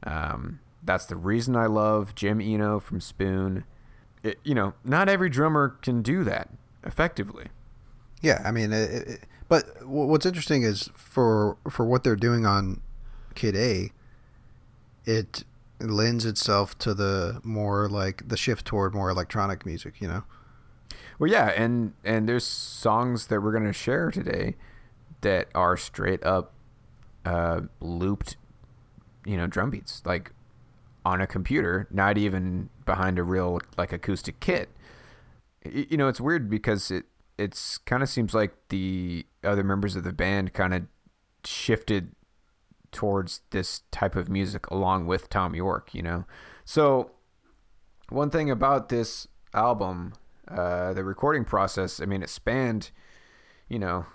[0.03, 3.63] Um, that's the reason I love Jim Eno from Spoon.
[4.23, 6.49] It, you know, not every drummer can do that
[6.83, 7.47] effectively.
[8.21, 12.81] Yeah, I mean, it, it, but what's interesting is for for what they're doing on
[13.35, 13.91] Kid A,
[15.05, 15.43] it
[15.79, 20.23] lends itself to the more like the shift toward more electronic music, you know.
[21.19, 24.55] Well, yeah, and and there's songs that we're gonna share today
[25.21, 26.53] that are straight up
[27.25, 28.37] uh, looped,
[29.25, 30.31] you know, drum beats like
[31.05, 34.69] on a computer, not even behind a real like acoustic kit.
[35.63, 37.05] You know, it's weird because it
[37.37, 40.83] it's kind of seems like the other members of the band kind of
[41.43, 42.15] shifted
[42.91, 46.25] towards this type of music along with Thom Yorke, you know.
[46.63, 47.11] So
[48.09, 50.13] one thing about this album,
[50.47, 52.91] uh, the recording process, I mean, it spanned,
[53.67, 54.05] you know,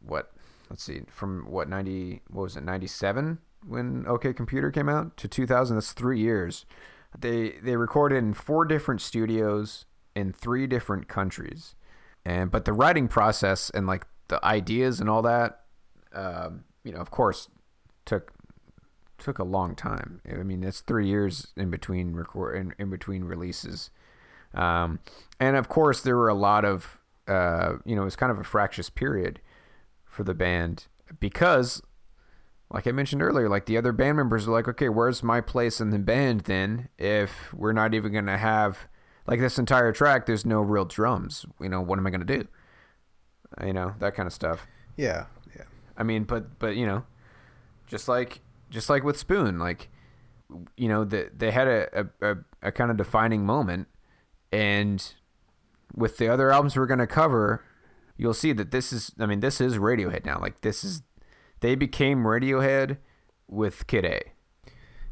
[0.00, 0.32] what?
[0.70, 2.22] Let's see, from what ninety?
[2.28, 2.64] What was it?
[2.64, 5.76] Ninety seven when OK Computer came out to two thousand.
[5.76, 6.66] That's three years.
[7.18, 9.84] They they recorded in four different studios
[10.14, 11.74] in three different countries.
[12.24, 15.60] and but the writing process and like the ideas and all that,
[16.14, 17.48] um, you know, of course,
[18.04, 18.32] took
[19.18, 20.20] took a long time.
[20.28, 23.90] I mean, it's three years in between record in, in between releases,
[24.54, 25.00] um,
[25.40, 28.38] and of course, there were a lot of uh, you know, it was kind of
[28.38, 29.40] a fractious period
[30.04, 30.86] for the band
[31.20, 31.82] because,
[32.70, 35.80] like I mentioned earlier, like the other band members are like, okay, where's my place
[35.80, 36.88] in the band then?
[36.98, 38.88] If we're not even gonna have
[39.26, 41.46] like this entire track, there's no real drums.
[41.60, 42.46] You know, what am I gonna do?
[43.64, 44.66] You know, that kind of stuff.
[44.96, 45.26] Yeah,
[45.56, 45.64] yeah.
[45.96, 47.04] I mean, but but you know,
[47.86, 48.40] just like
[48.70, 49.88] just like with Spoon, like
[50.76, 51.88] you know, the, they had a,
[52.20, 53.88] a, a, a kind of defining moment,
[54.54, 55.14] and
[55.94, 57.64] with the other albums we're gonna cover,
[58.16, 60.38] you'll see that this is I mean, this is Radiohead now.
[60.40, 61.02] Like this is
[61.60, 62.98] they became Radiohead
[63.48, 64.20] with Kid A.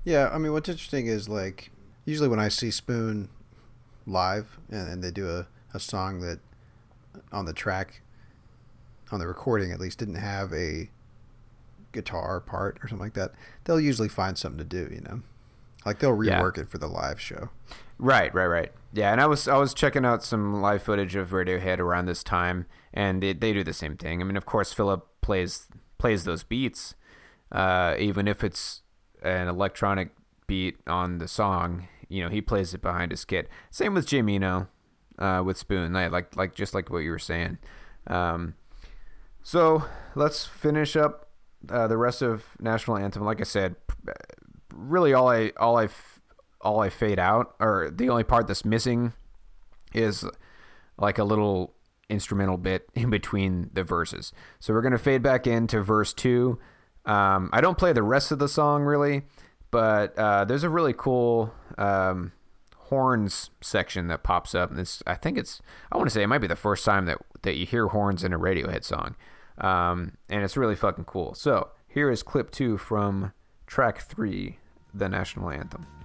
[0.05, 1.71] Yeah, I mean, what's interesting is like
[2.05, 3.29] usually when I see Spoon
[4.07, 6.41] live and, and they do a, a song that
[7.31, 8.01] on the track,
[9.13, 10.91] on the recording at least, didn't have a
[11.93, 13.33] guitar part or something like that,
[13.65, 15.23] they'll usually find something to do, you know?
[15.85, 16.41] Like they'll Yeah.
[16.41, 17.51] rework it for the live show.
[17.99, 18.73] Right, right, right.
[18.93, 22.23] Yeah, and I was I was checking out some live footage of Radiohead around this
[22.23, 24.21] time, and they they do the same thing.
[24.21, 25.67] I mean, of course, Philip plays
[25.97, 26.95] plays those beats,
[27.51, 28.83] uh, even if it's
[29.23, 30.11] an electronic
[30.47, 31.89] beat on the song.
[32.09, 33.49] You know, he plays it behind his kit.
[33.71, 34.69] Same with Jim Eno,
[35.19, 35.95] uh, with Spoon.
[35.95, 37.57] Like like just like what you were saying.
[38.09, 38.55] Um,
[39.43, 39.85] so
[40.15, 41.31] let's finish up
[41.71, 43.25] uh, the rest of national anthem.
[43.25, 43.77] Like I said,
[44.75, 45.89] really all I all I
[46.63, 49.13] all I fade out, or the only part that's missing,
[49.93, 50.25] is
[50.99, 51.75] like a little
[52.09, 54.33] instrumental bit in between the verses.
[54.61, 56.59] So we're gonna fade back into verse two.
[57.05, 59.23] Um, I don't play the rest of the song really,
[59.71, 62.33] but uh, there's a really cool um,
[62.77, 64.71] horns section that pops up.
[64.71, 65.61] And it's I think it's
[65.91, 68.23] I want to say it might be the first time that that you hear horns
[68.23, 69.17] in a Radiohead song,
[69.59, 71.35] um, and it's really fucking cool.
[71.35, 73.33] So here is clip two from
[73.67, 74.59] track three,
[74.95, 76.02] the national anthem.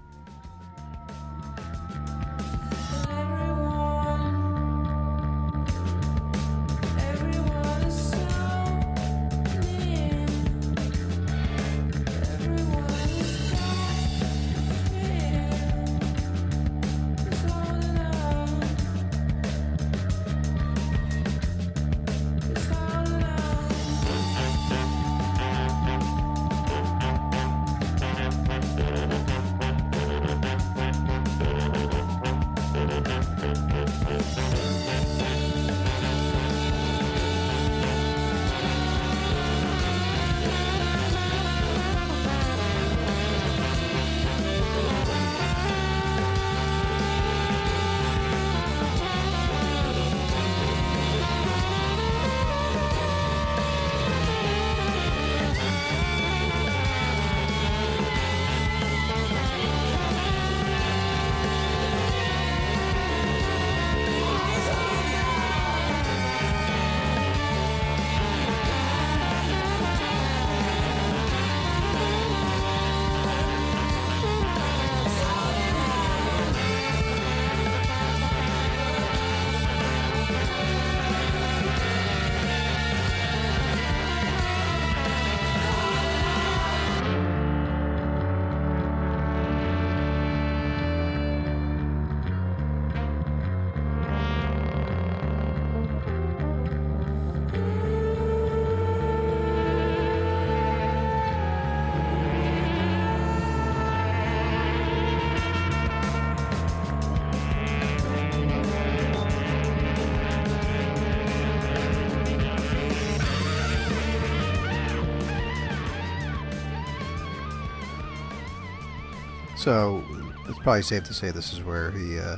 [119.67, 120.01] So
[120.47, 122.37] it's probably safe to say this is where he uh,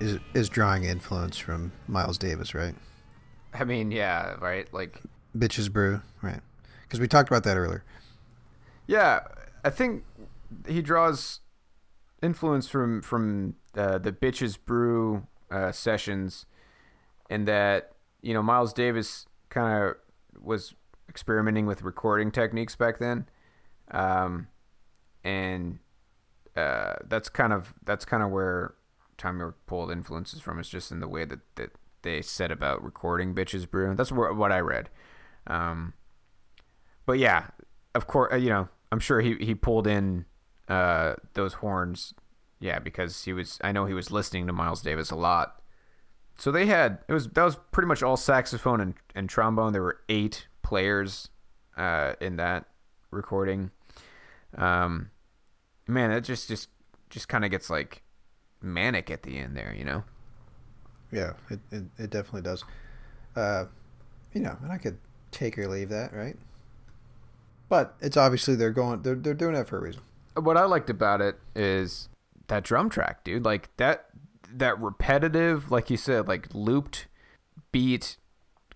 [0.00, 2.74] is is drawing influence from Miles Davis, right?
[3.52, 4.66] I mean, yeah, right.
[4.72, 4.98] Like,
[5.36, 6.40] Bitches Brew, right?
[6.80, 7.84] Because we talked about that earlier.
[8.86, 9.20] yeah,
[9.62, 10.04] I think
[10.66, 11.40] he draws
[12.22, 16.46] influence from from uh, the bitches brew uh, sessions,
[17.28, 17.92] and that
[18.22, 19.96] you know Miles Davis kind of
[20.42, 20.74] was
[21.10, 23.28] experimenting with recording techniques back then,
[23.90, 24.46] um,
[25.22, 25.80] and
[26.56, 28.74] uh, that's kind of that's kind of where
[29.16, 30.58] Tommy York pulled influences from.
[30.58, 31.70] Is just in the way that that
[32.02, 33.94] they said about recording bitches brew.
[33.94, 34.90] That's wh- what I read.
[35.46, 35.94] Um,
[37.06, 37.48] but yeah,
[37.94, 40.26] of course, you know, I'm sure he he pulled in
[40.68, 42.14] uh, those horns,
[42.60, 43.58] yeah, because he was.
[43.62, 45.60] I know he was listening to Miles Davis a lot
[46.36, 49.72] so they had it was that was pretty much all saxophone and, and trombone.
[49.72, 51.28] There were eight players
[51.76, 52.66] uh, in that
[53.10, 53.70] recording.
[54.56, 55.10] Um,
[55.86, 56.68] man, it just just
[57.10, 58.02] just kind of gets like
[58.60, 60.04] manic at the end there, you know.
[61.12, 62.64] Yeah, it, it, it definitely does.
[63.36, 63.66] Uh,
[64.32, 64.98] you know, and I could
[65.30, 66.36] take or leave that, right?
[67.68, 70.02] But it's obviously they're going they're they're doing that for a reason.
[70.34, 72.08] what I liked about it is
[72.48, 73.44] that drum track, dude.
[73.44, 74.06] Like that
[74.52, 77.06] that repetitive, like you said, like looped
[77.72, 78.16] beat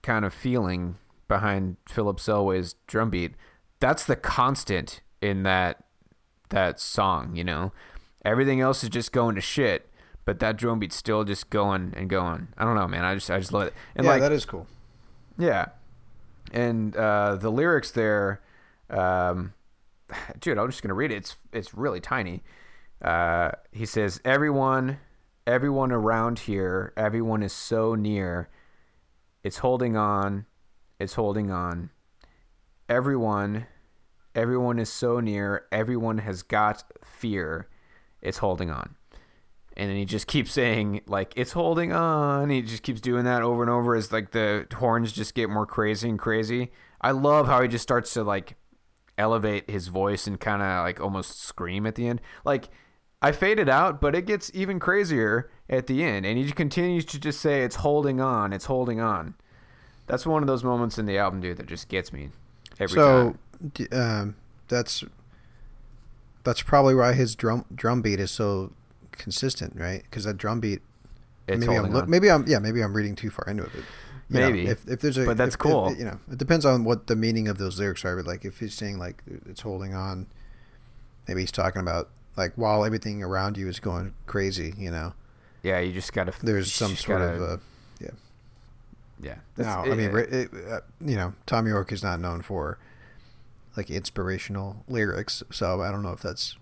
[0.03, 0.97] kind of feeling
[1.29, 3.35] behind Philip Selway's drum beat.
[3.81, 5.85] That's the constant in that
[6.51, 7.73] that song, you know.
[8.25, 9.89] Everything else is just going to shit,
[10.25, 12.49] but that drum beat's still just going and going.
[12.59, 13.05] I don't know, man.
[13.05, 13.75] I just I just love it.
[13.97, 14.67] And yeah, like that is cool.
[15.39, 15.67] yeah.
[16.53, 18.41] And uh, the lyrics there,
[18.91, 19.53] um,
[20.41, 21.17] dude, I'm just gonna read it.
[21.17, 22.43] It's it's really tiny.
[23.03, 24.99] Uh, he says, "Everyone,
[25.47, 28.49] everyone around here, everyone is so near.
[29.45, 30.47] It's holding on,
[30.99, 31.91] it's holding on.
[32.89, 33.67] Everyone,
[34.39, 35.67] everyone is so near.
[35.71, 37.69] Everyone has got fear.
[38.23, 38.97] It's holding on."
[39.79, 42.51] and then he just keeps saying like it's holding on.
[42.51, 45.67] He just keeps doing that over and over as like the horns just get more
[45.67, 46.73] crazy and crazy.
[47.01, 48.57] I love how he just starts to like
[49.17, 52.21] elevate his voice and kind of like almost scream at the end.
[52.45, 52.69] Like
[53.21, 56.27] i faded out but it gets even crazier at the end.
[56.27, 58.53] And he continues to just say it's holding on.
[58.53, 59.37] It's holding on.
[60.09, 62.31] That's one of those moments in the album dude that just gets me
[62.81, 63.39] every so time
[63.93, 64.37] um,
[64.69, 65.05] that's
[66.45, 68.73] that's probably why his drum drum beat is so
[69.13, 70.03] consistent, right?
[70.03, 70.81] Because that drum beat.
[71.47, 72.09] it's maybe I'm on.
[72.11, 73.71] maybe I'm yeah maybe I'm reading too far into it.
[74.31, 74.67] But, you know, Maybe.
[74.67, 75.95] if if there's a But that's if- if- cool.
[75.97, 78.15] you know, it depends on what the meaning of those lyrics are.
[78.17, 80.27] But like if he's saying like it's holding on,
[81.27, 84.75] maybe he's talking about like while everything around you is going crazy.
[84.77, 85.15] You know,
[85.63, 87.57] yeah you just gotta there's some sort gotta- of uh,
[88.01, 88.11] yeah.
[89.21, 92.79] yeah Now, I mean, it- it, uh, you know, Thom Yorke is not known for
[93.79, 96.57] like inspirational lyrics, so I don't know if that's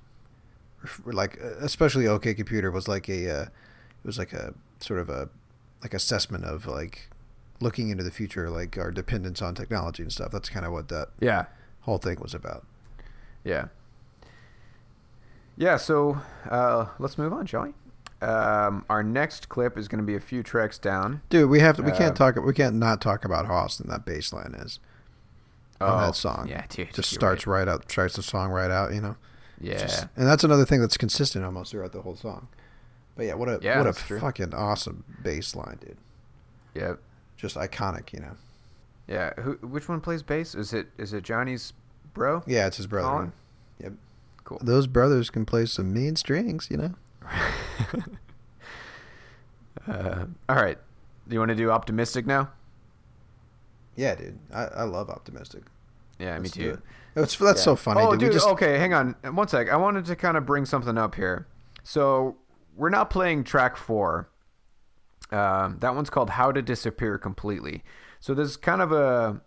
[1.06, 5.30] like, especially OK Computer was like a, uh, it was like a sort of a
[5.82, 7.08] like assessment of like
[7.60, 10.30] looking into the future, like our dependence on technology and stuff.
[10.30, 11.46] That's kind of what that yeah
[11.80, 12.66] whole thing was about.
[13.44, 13.68] Yeah.
[15.56, 18.26] Yeah, so uh, let's move on, shall we?
[18.26, 21.22] Um, our next clip is going to be a few tracks down.
[21.30, 23.88] Dude, we have to, we Uh, can't talk, we can't not talk about how awesome
[23.88, 24.80] that bass line is
[25.80, 26.46] on Oh, that song.
[26.48, 27.68] yeah, dude, just starts right.
[27.68, 29.16] out, starts the song right out, you know.
[29.60, 29.78] Yeah.
[29.78, 32.48] Just- and that's another thing that's consistent almost throughout the whole song.
[33.16, 34.20] But yeah, what a Yeah, what a true.
[34.20, 35.96] fucking awesome bass line, dude.
[36.74, 36.98] Yep.
[37.38, 38.32] Just iconic, you know.
[39.06, 39.32] Yeah.
[39.40, 39.52] Who?
[39.62, 40.54] Which one plays bass?
[40.54, 41.72] Is it is it Jonny's
[42.12, 42.42] bro?
[42.46, 43.08] Yeah, it's his brother.
[43.08, 43.32] Colin?
[43.82, 43.92] Yep.
[44.44, 44.60] Cool.
[44.62, 46.94] Those brothers can play some mean strings, you know.
[49.86, 50.78] Uh, all right.
[51.28, 52.50] Do you want to do optimistic now?
[53.96, 54.38] Yeah, dude.
[54.52, 55.64] I, I love optimistic.
[56.18, 56.70] Yeah, me Let's do too.
[56.70, 56.80] it.
[57.22, 58.20] It's that's so funny, oh, dude.
[58.20, 58.32] dude.
[58.32, 59.16] Just, Okay, hang on.
[59.32, 59.70] One sec.
[59.70, 61.46] I wanted to kind of bring something up here.
[61.82, 62.36] So
[62.74, 64.30] we're not playing track four.
[65.30, 67.82] Um, that one's called "How to Disappear Completely."
[68.20, 69.40] So there's kind of a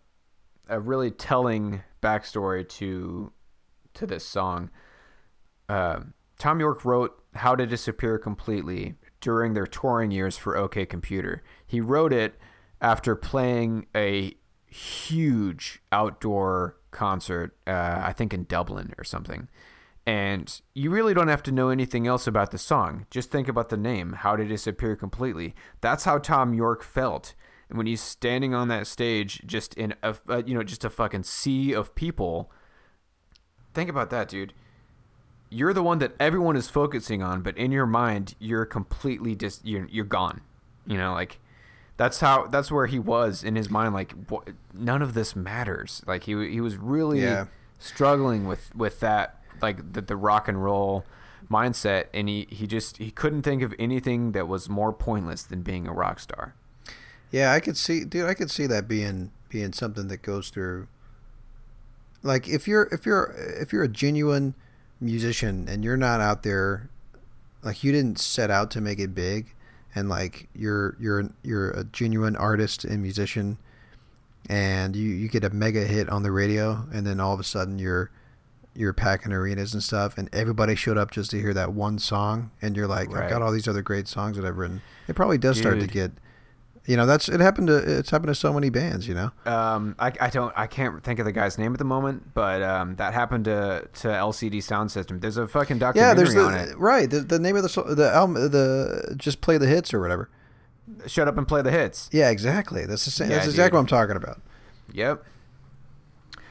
[0.68, 3.32] a really telling backstory to
[3.94, 4.70] to this song.
[5.68, 6.02] Uh,
[6.40, 11.44] Thom Yorke wrote "How to Disappear Completely" during their touring years for OK Computer.
[11.66, 12.36] He wrote it
[12.82, 14.34] after playing a
[14.68, 19.48] huge outdoor concert, uh, I think in Dublin or something.
[20.06, 23.06] And you really don't have to know anything else about the song.
[23.12, 25.54] Just think about the name, How to Disappear Completely.
[25.82, 27.36] That's how Thom Yorke felt.
[27.70, 31.24] When he's standing on that stage, just in a, uh, you know, just a fucking
[31.24, 32.52] sea of people.
[33.76, 34.54] Think about that, dude.
[35.52, 39.62] You're the one that everyone is focusing on, but in your mind, you're completely dis-
[39.64, 40.42] you're, you're gone.
[40.88, 41.40] You know, like
[42.00, 46.02] that's how that's where he was in his mind like wh- none of this matters
[46.08, 47.46] like he he was really Yeah.
[47.78, 51.04] struggling with with that like the, the rock and roll
[51.52, 55.62] mindset and he he just he couldn't think of anything that was more pointless than
[55.62, 56.54] being a rock star
[57.32, 58.26] Yeah, I could see, dude.
[58.30, 60.88] I could see that being being something that goes through.
[62.24, 64.56] Like if you're if you're if you're a genuine
[65.00, 66.90] musician and you're not out there,
[67.64, 69.54] like you didn't set out to make it big,
[70.00, 73.58] and like you're you're you're a genuine artist and musician,
[74.50, 77.44] and you you get a mega hit on the radio, and then all of a
[77.44, 78.10] sudden you're
[78.76, 82.52] you're packing arenas and stuff, and everybody showed up just to hear that one song,
[82.62, 83.26] and you're like, Right.
[83.26, 84.82] I've got all these other great songs that I've written.
[85.08, 86.12] It probably does start to get,
[86.86, 89.32] you know, that's it happened to it's happened to so many bands, you know.
[89.46, 92.62] um i, I don't i can't think of the guy's name at the moment but
[92.64, 96.54] um that happened to to LCD Soundsystem there's a fucking Yeah, documentary there's the on
[96.56, 100.00] it right the, the name of the the album the just play the hits or
[100.00, 100.30] whatever.
[101.06, 102.10] shut up and play the hits.
[102.12, 102.86] Yeah, exactly.
[102.88, 103.30] That's the same.
[103.30, 103.74] Yeah, that's exactly dude.
[103.74, 104.42] what I'm talking about.
[104.92, 105.24] Yep.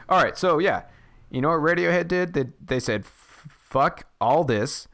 [0.09, 0.83] All right, so yeah,
[1.31, 2.33] you know what Radiohead did?
[2.35, 4.87] They they said, "Fuck all this.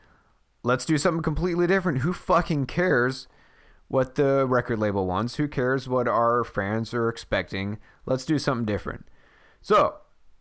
[0.62, 1.98] Let's do something completely different.
[1.98, 3.28] Who fucking cares
[3.94, 5.36] what the record label wants?
[5.36, 7.78] Who cares what our fans are expecting?
[8.06, 9.06] Let's do something different."
[9.62, 9.98] So,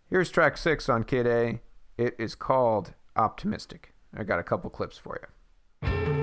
[0.10, 1.62] here's track 6 on Kid A.
[1.96, 3.94] It is called Optimistic.
[4.18, 6.23] I got a couple clips for you.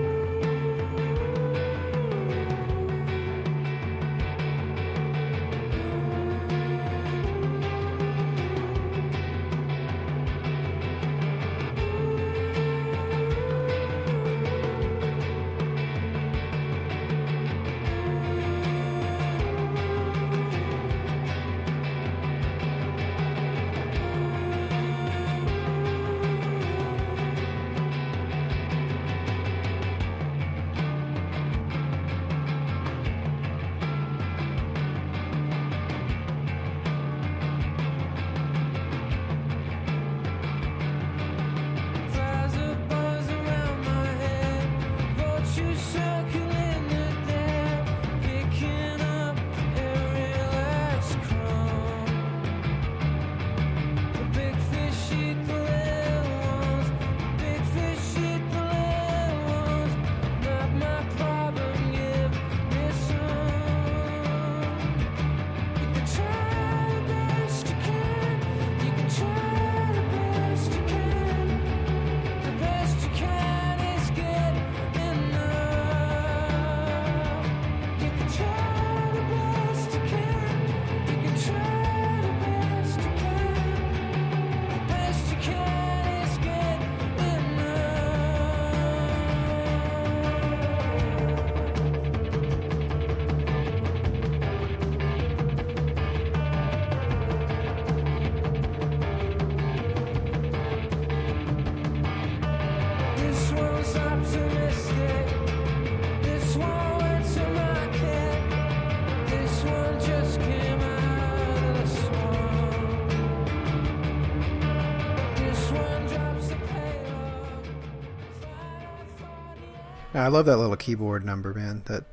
[120.20, 121.82] I love that little keyboard number, man.
[121.86, 122.04] That.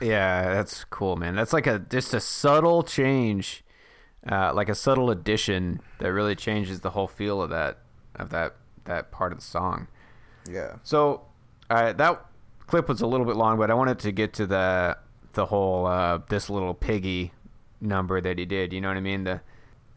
[0.00, 1.34] Yeah, that's cool, man.
[1.34, 3.64] That's like a just a subtle change,
[4.30, 7.78] uh, like a subtle addition that really changes the whole feel of that
[8.16, 9.88] of that that part of the song.
[10.50, 10.76] Yeah.
[10.82, 11.22] So
[11.68, 12.24] uh, that
[12.66, 14.98] clip was a little bit long, but I wanted to get to the
[15.32, 17.32] the whole uh, this little piggy
[17.80, 18.72] number that he did.
[18.72, 19.24] You know what I mean?
[19.24, 19.40] The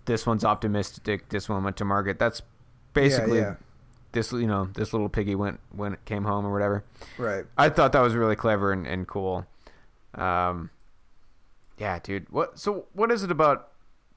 [0.05, 1.29] this one's optimistic.
[1.29, 2.19] This one went to market.
[2.19, 2.41] That's
[2.93, 3.55] basically yeah.
[4.13, 4.31] This.
[4.31, 6.83] You know, this little piggy went when it came home or whatever.
[7.17, 7.45] Right.
[7.57, 9.45] I thought that was really clever and, and cool.
[10.15, 10.69] Um,
[11.77, 12.29] yeah, dude.
[12.31, 12.57] What?
[12.59, 13.69] So, what is it about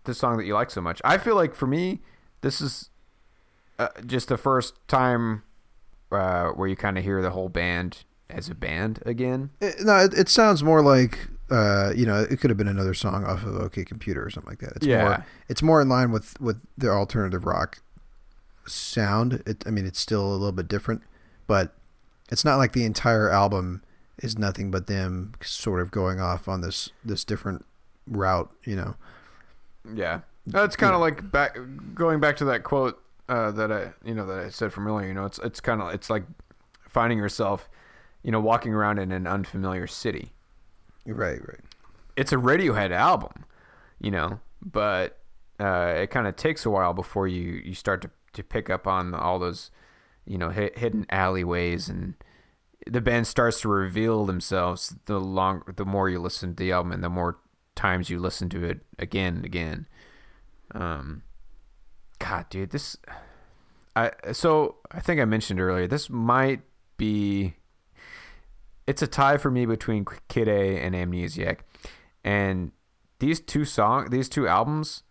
[0.05, 1.01] this song that you like so much?
[1.05, 2.01] I feel like for me,
[2.42, 2.90] this is
[3.78, 5.42] uh, just the first time
[6.12, 9.51] uh, where you kind of hear the whole band as a band again.
[9.61, 12.94] It, no, it, it sounds more like uh, you know, it could have been another
[12.94, 14.72] song off of OK Computer or something like that.
[14.76, 15.05] It's Yeah.
[15.05, 17.78] more it's more in line with with the alternative rock
[18.67, 19.43] sound.
[19.47, 21.03] It, I mean, it's still a little bit different,
[21.47, 21.75] but
[22.31, 23.83] it's not like the entire album
[24.19, 27.64] is nothing but them sort of going off on this this different
[28.07, 28.51] route.
[28.64, 28.97] You know.
[29.95, 31.59] Yeah, that's kind of like back
[31.95, 35.09] going back to that quote uh, that I you know that I said from earlier.
[35.09, 36.25] You know, it's it's kind of it's like
[36.89, 37.69] finding yourself,
[38.23, 40.33] you know, walking around in an unfamiliar city.
[41.07, 41.41] Right.
[41.47, 41.61] Right.
[42.17, 43.45] it's a Radiohead album,
[44.01, 45.19] you know, but
[45.61, 48.87] uh, it kind of takes a while before you, you start to, to pick up
[48.87, 49.70] on all those,
[50.24, 52.14] you know, hidden alleyways and
[52.87, 56.93] the band starts to reveal themselves the long the more you listen to the album
[56.93, 57.39] and the more
[57.74, 59.87] times you listen to it again and again.
[60.72, 61.22] Um,
[62.18, 62.97] God, dude, this
[63.95, 66.61] I so I think I mentioned earlier this might
[66.97, 67.55] be
[68.87, 71.59] it's a tie for me between Kid A and Amnesiac,
[72.22, 72.70] and
[73.18, 75.03] these two song these two albums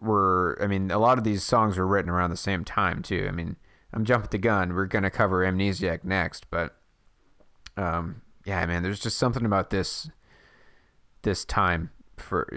[0.00, 3.26] were I mean a lot of these songs were written around the same time too.
[3.28, 3.56] I mean
[3.92, 4.74] I'm jumping the gun.
[4.74, 6.76] We're gonna cover Amnesiac next, but
[7.76, 10.10] um yeah man, there's just something about this
[11.22, 12.48] this time for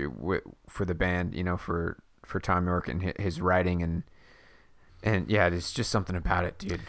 [0.68, 4.04] for the band, you know, for for Thom Yorke and his writing and
[5.04, 6.82] and yeah, there's just something about it, dude.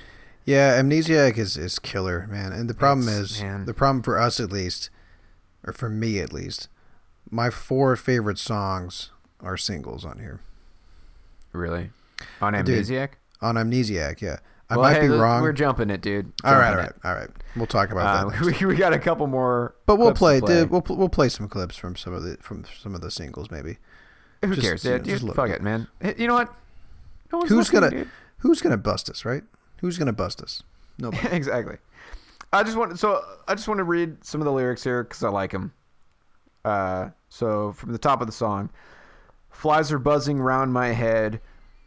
[0.44, 2.52] Yeah, Amnesiac is, is killer, man.
[2.52, 3.64] And the problem It's- is, man.
[3.64, 4.90] the problem for us at least,
[5.64, 6.68] or for me at least,
[7.30, 10.40] my four favorite songs are singles on here.
[11.52, 11.90] Really,
[12.40, 12.66] on Dude.
[12.66, 13.08] Amnesiac.
[13.40, 14.38] On Amnesiac, yeah.
[14.70, 15.42] I Well, might hey, be wrong.
[15.42, 16.32] We're jumping it, dude.
[16.44, 16.96] all right, all Jumping right, it.
[17.04, 17.30] all right.
[17.56, 18.60] We'll talk about Uh, that.
[18.60, 19.74] we, we got a couple more.
[19.86, 20.60] but we'll play, play.
[20.60, 20.70] dude.
[20.70, 23.78] We'll we'll play some clips from some of the from some of the singles, maybe.
[24.44, 24.84] Who just, cares?
[24.84, 25.88] you know, dude, just fuck it, man.
[26.16, 26.54] You know what?
[27.32, 28.08] No Who's listening, gonna dude.
[28.38, 29.42] Who's gonna bust us, right?
[29.80, 30.62] Who's gonna bust us?
[30.98, 31.28] Nobody.
[31.36, 31.76] exactly.
[32.52, 35.22] I just want so I just want to read some of the lyrics here because
[35.22, 35.72] I like them.
[36.64, 38.70] Uh, so from the top of the song,
[39.52, 41.40] flies are buzzing round my head,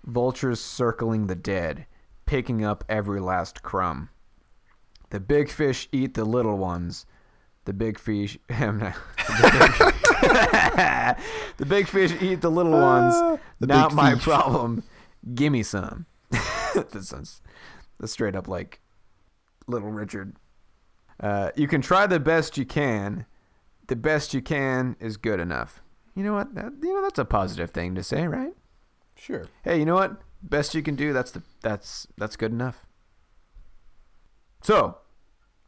[0.06, 1.86] vultures circling the dead,
[2.26, 4.10] picking up every last crumb.
[5.10, 7.06] The big fish eat the little ones.
[7.66, 8.94] The big fish, the,
[9.42, 11.18] big,
[11.58, 13.40] the big fish eat the little ones.
[13.60, 14.24] the Not my fish.
[14.24, 14.84] problem.
[15.34, 16.06] Gimme some.
[16.92, 17.42] this sounds
[18.00, 18.82] that's straight up like
[19.68, 20.36] Little Richard.
[21.20, 23.26] Uh, you can try the best you can.
[23.88, 25.82] The best you can is good enough.
[26.16, 26.56] You know what?
[26.56, 28.54] That, you know that's a positive thing to say, right?
[29.18, 29.46] Sure.
[29.64, 30.22] Hey, you know what?
[30.42, 31.12] Best you can do.
[31.14, 32.86] That's the that's that's good enough.
[34.62, 34.98] So,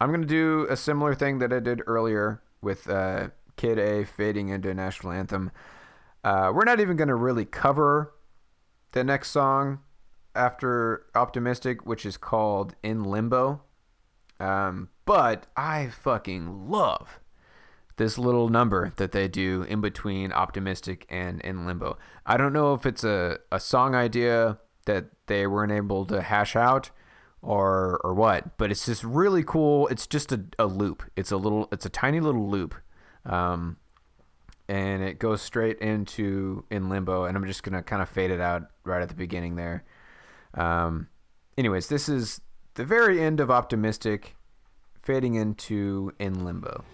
[0.00, 4.48] I'm gonna do a similar thing that I did earlier with uh, Kid A fading
[4.48, 5.50] into national anthem.
[6.24, 8.14] Uh, we're not even gonna really cover
[8.92, 9.80] the next song
[10.34, 13.62] after Optimistic, which is called In Limbo.
[14.40, 17.20] Um, but I fucking love
[17.98, 21.98] this little number that they do in between Optimistic and In Limbo.
[22.24, 26.56] I don't know if it's a, a song idea that they weren't able to hash
[26.56, 26.90] out
[27.42, 29.86] or or what, but it's just really cool.
[29.88, 31.02] It's just a, a loop.
[31.14, 32.74] It's a little it's a tiny little loop.
[33.26, 33.76] Um,
[34.68, 38.40] and it goes straight into in limbo and i'm just gonna kind of fade it
[38.40, 39.84] out right at the beginning there
[40.54, 41.08] um,
[41.56, 42.40] anyways this is
[42.74, 44.36] the very end of optimistic
[45.02, 46.84] fading into in limbo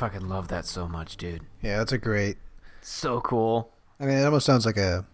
[0.00, 2.36] fucking love that so much dude Yeah, that's a great.
[2.80, 5.04] so cool I mean, it almost sounds like a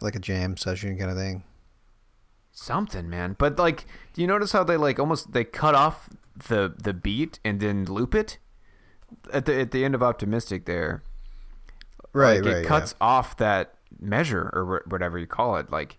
[0.00, 1.44] like a jam session kind of thing.
[2.50, 6.08] something man but like do you notice how they like almost they cut off
[6.48, 8.38] the the beat and then loop it
[9.32, 11.02] at the at the end of optimistic there
[12.14, 12.64] Right, like, right.
[12.64, 15.70] It cuts off that measure or whatever you call it.
[15.70, 15.96] Like,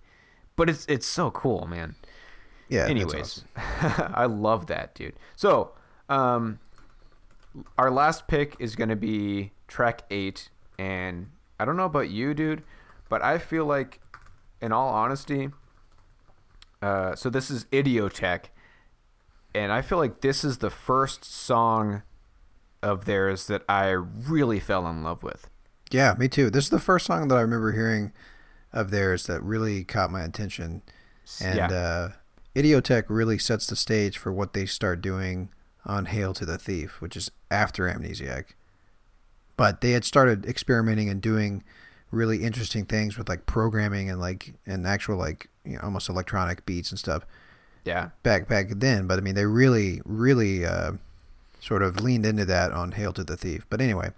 [0.56, 1.96] but it's it's so cool, man.
[2.70, 2.84] Yeah.
[2.84, 4.12] yeah Anyways, awesome.
[4.16, 5.16] I love that, dude.
[5.36, 5.72] So,
[6.10, 6.60] um,
[7.78, 11.28] our last pick is gonna be track eight, and
[11.60, 12.64] I don't know about you, dude,
[13.10, 14.00] but I feel like,
[14.62, 15.50] in all honesty,
[16.82, 18.46] uh, so this is Idioteque,
[19.56, 22.04] and I feel like this is the first song
[22.82, 25.48] of theirs that I really fell in love with.
[25.92, 26.50] Yeah, me too.
[26.50, 28.12] This is the first song that I remember hearing
[28.74, 30.82] of theirs that really caught my attention.
[31.40, 31.68] And yeah.
[31.68, 32.10] uh,
[32.56, 35.50] Idioteque really sets the stage for what they start doing
[35.86, 38.46] on Hail to the Thief, which is after Amnesiac.
[39.58, 41.64] But they had started experimenting and doing
[42.12, 46.66] really interesting things with like programming and like and actual like you know, almost electronic
[46.66, 47.26] beats and stuff
[47.86, 48.10] yeah.
[48.24, 49.08] back back then.
[49.08, 50.94] But I mean, they really really uh,
[51.60, 53.66] sort of leaned into that on Hail to the Thief.
[53.70, 54.12] But anyway,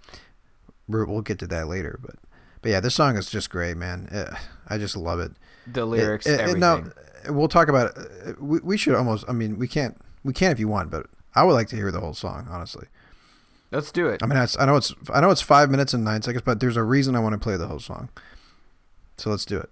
[0.88, 1.98] we'll get to that later.
[2.02, 2.16] But
[2.62, 4.08] but yeah, this song is just great, man.
[4.10, 4.36] Uh,
[4.68, 5.32] I just love it.
[5.66, 6.60] The lyrics, It- it- everything.
[6.60, 6.84] now,
[7.28, 8.10] we'll talk about it.
[8.26, 9.24] Uh, We, we should almost.
[9.28, 9.96] I mean, we can't.
[10.24, 11.06] We can if you want, but
[11.36, 12.48] I would like to hear the whole song.
[12.50, 12.86] Honestly,
[13.70, 14.22] Let's do it.
[14.22, 16.76] I mean, I know it's I know it's five minutes and nine seconds, but there's
[16.76, 18.08] a reason I want to play the whole song.
[19.18, 19.70] So let's do it.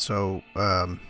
[0.00, 1.00] So um,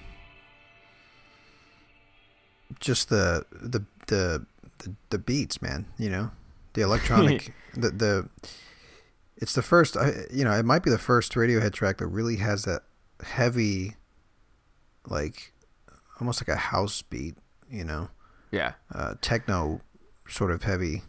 [2.80, 4.46] just the the the
[4.78, 5.86] the, the beats, man.
[5.98, 6.30] You know,
[6.74, 8.28] the electronic, the the.
[9.36, 12.36] It's the first, I- you know, it might be the first Radiohead track that really
[12.36, 12.82] has that
[13.22, 13.96] heavy,
[15.08, 15.54] like,
[16.20, 17.36] almost like a house beat.
[17.70, 18.08] You know,
[18.50, 18.72] Yeah.
[18.94, 19.80] uh, techno
[20.28, 21.04] sort of heavy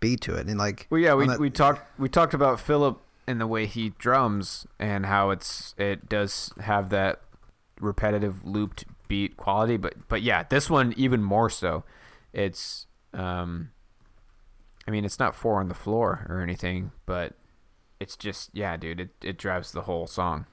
[0.00, 2.98] beat to it, and like, Well, yeah, we, that- we talked we talked about Philip
[3.26, 7.20] and the way he drums and how it's it does have that
[7.80, 11.84] repetitive looped beat quality, but but yeah, this one even more so.
[12.32, 13.70] It's um,
[14.86, 17.34] I mean, it's not four on the floor or anything, but
[18.00, 20.46] it's just yeah, dude, it it drives the whole song,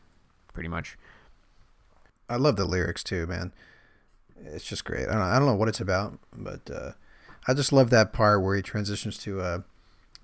[0.53, 0.97] pretty much.
[2.29, 3.53] I love the lyrics too, man.
[4.45, 5.07] It's just great.
[5.07, 6.91] I don't, I don't know what it's about, but uh,
[7.47, 9.59] I just love that part where he transitions to uh,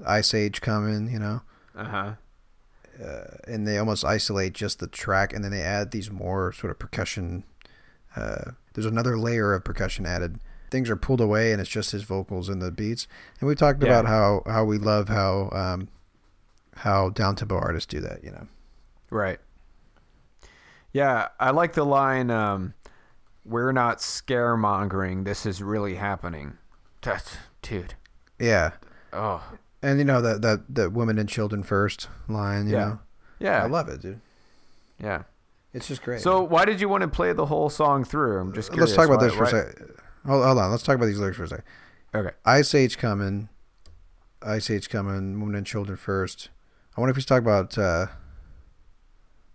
[0.06, 1.42] Ice Age coming, you know,
[1.76, 2.14] Uh huh.
[3.04, 6.72] Uh, and they almost isolate just the track, and then they add these more sort
[6.72, 7.44] of percussion.
[8.16, 10.40] Uh, there's another layer of percussion added.
[10.72, 13.08] Things are pulled away, and it's just his vocals and the beats.
[13.40, 13.90] And we talked Yeah.
[13.90, 15.88] about how how we love how um,
[16.78, 18.48] how down tempo artists do that, you know.
[19.10, 19.40] Right.
[20.92, 22.74] Yeah, I like the line, um,
[23.44, 26.58] we're not scaremongering, this is really happening.
[27.02, 27.96] That's, dude.
[28.40, 28.72] Yeah,
[29.12, 29.44] Oh.
[29.86, 32.86] And you know that that that women and children first line, you Yeah.
[32.86, 33.00] know.
[33.40, 33.64] Yeah.
[33.64, 34.20] I love it, dude.
[35.00, 35.24] yeah.
[35.74, 36.22] It's just great.
[36.22, 38.40] So why did you want to play the whole song through?
[38.40, 38.92] I'm just curious.
[38.92, 39.94] let's talk about Why- this for a why- second.
[40.26, 40.72] Hold, hold on.
[40.72, 41.66] Let's talk about these lyrics for a second.
[42.16, 42.32] Okay.
[42.46, 43.50] Ice Age coming.
[44.42, 45.40] Ice Age coming.
[45.42, 46.50] Women and children first.
[46.96, 47.78] I wonder if he's talking about.
[47.78, 48.08] Uh,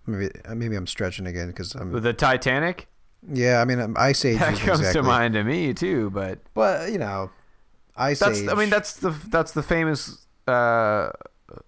[0.06, 1.92] maybe maybe I'm stretching again because I'm.
[2.00, 2.86] The Titanic?
[3.32, 4.38] yeah, I mean um, Ice Age.
[4.38, 7.30] That comes exactly, to mind to me too, but But you know,
[8.00, 8.48] Ice that's Age.
[8.48, 11.10] I mean that's the that's the famous uh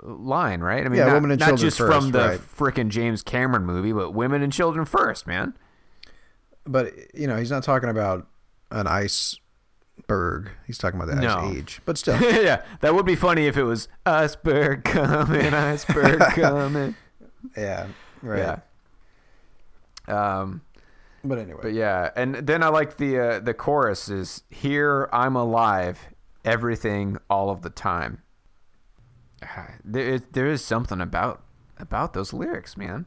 [0.02, 0.84] line, right?
[0.84, 2.40] I mean Yeah, not, women and not children just first, from the right.
[2.40, 5.54] frickin' James Cameron movie, but women and children first, man.
[6.64, 8.26] But you know, he's not talking about
[8.70, 10.50] an iceberg.
[10.66, 11.38] He's talking about the No.
[11.38, 11.80] Ice Age.
[11.84, 16.94] But still, yeah, that would be funny if it was iceberg coming, iceberg coming.
[17.56, 17.88] yeah,
[18.22, 18.60] right.
[20.08, 20.38] Yeah.
[20.40, 20.62] Um,
[21.24, 25.36] But anyway, but yeah, and then I like the uh, the chorus is here I'm
[25.36, 25.98] alive,
[26.44, 28.22] everything all of the time.
[29.42, 31.42] Ah, There is, there is something about
[31.78, 33.06] about those lyrics, man.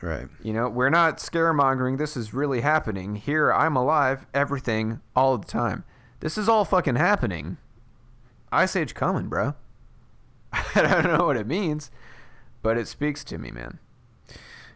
[0.00, 0.28] right.
[0.42, 1.98] You know, we're not scaremongering.
[1.98, 3.16] This is really happening.
[3.16, 5.84] Here I'm alive, everything all the time.
[6.20, 7.58] This is all fucking happening.
[8.52, 9.54] Ice Age coming, bro.
[10.52, 11.90] I don't know what it means,
[12.62, 13.78] but it speaks to me, man.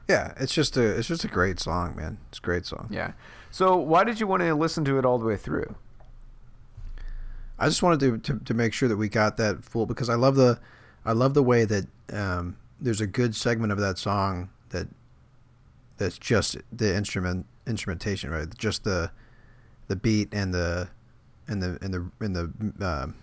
[0.08, 2.18] Yeah, it's just a it's just a great song, man.
[2.28, 2.88] It's a great song.
[2.90, 3.12] Yeah.
[3.50, 5.76] So why did you want to listen to it all the way through?
[7.61, 10.14] I just wanted to, to to make sure that we got that full because I
[10.14, 10.58] love the
[11.04, 14.88] I love the way that um, there's a good segment of that song that
[15.98, 18.48] that's just the instrument instrumentation, right?
[18.58, 19.11] Just the
[19.88, 20.88] the beat and the
[21.46, 23.14] and the and the and the um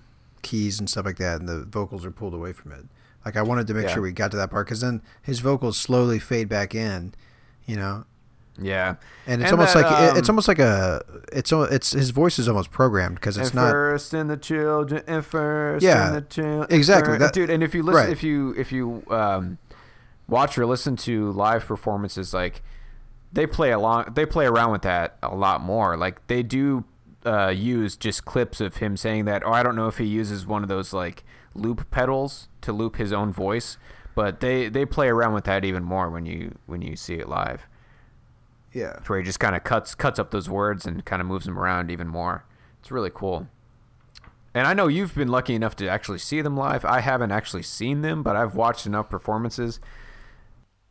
[0.43, 2.85] keys and stuff like that, and the vocals are pulled away from it.
[3.25, 3.93] Like I wanted to make Yeah.
[3.95, 7.13] sure we got to that part because then his vocals slowly fade back in,
[7.65, 8.05] you know,
[8.59, 8.95] Yeah.
[9.27, 12.09] and it's And almost that, like it- it's um, almost like a it's it's his
[12.09, 16.07] voice is almost programmed because it's and not first in the children and first Yeah,
[16.09, 16.67] in the children.
[16.71, 17.49] exactly, that- dude.
[17.49, 18.09] And if you listen, right.
[18.09, 19.57] if you if you um,
[20.27, 22.61] watch or listen to live performances, like
[23.31, 25.97] they play along, they play around with that a lot more.
[25.97, 26.85] Like they do
[27.25, 29.43] uh, use just clips of him saying that.
[29.43, 32.95] Or I don't know if he uses one of those like loop pedals to loop
[32.95, 33.77] his own voice,
[34.15, 37.27] but they they play around with that even more when you when you see it
[37.27, 37.66] live
[38.73, 41.45] yeah where he just kind of cuts cuts up those words and kind of moves
[41.45, 42.45] them around even more.
[42.79, 43.47] It's really cool.
[44.53, 46.83] And I know you've been lucky enough to actually see them live.
[46.83, 49.79] I haven't actually seen them, but I've watched enough performances.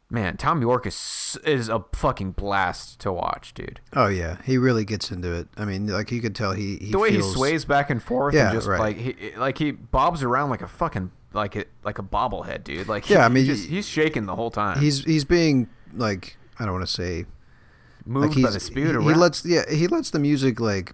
[0.09, 3.81] Man, Thom Yorke is is a fucking blast to watch, dude.
[3.93, 5.49] Oh yeah, he really gets into it.
[5.57, 8.01] I mean, like you could tell he, he the way feels, he sways back and
[8.01, 8.79] forth Yeah, and just right.
[8.79, 12.87] like he like he bobs around like a fucking like a like a bobblehead, dude.
[12.87, 14.79] Like Yeah, I mean, he just, he's shaking the whole time.
[14.79, 17.27] He's he's being like I don't want to say
[18.07, 20.93] moved like by the spirit he, he lets yeah he lets the music like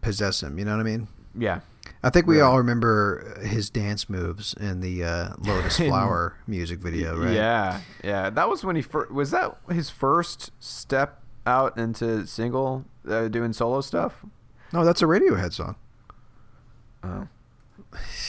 [0.00, 0.58] possess him.
[0.58, 1.08] You know what I mean?
[1.36, 1.60] yeah.
[2.02, 2.44] I think we Yeah.
[2.44, 7.32] all remember his dance moves in the uh, Lotus Flower music video, right?
[7.32, 8.28] Yeah, yeah.
[8.30, 13.52] That was when he first was that his first step out into single uh, doing
[13.54, 14.22] solo stuff.
[14.72, 15.76] No, that's a Radiohead song.
[17.02, 17.28] Oh,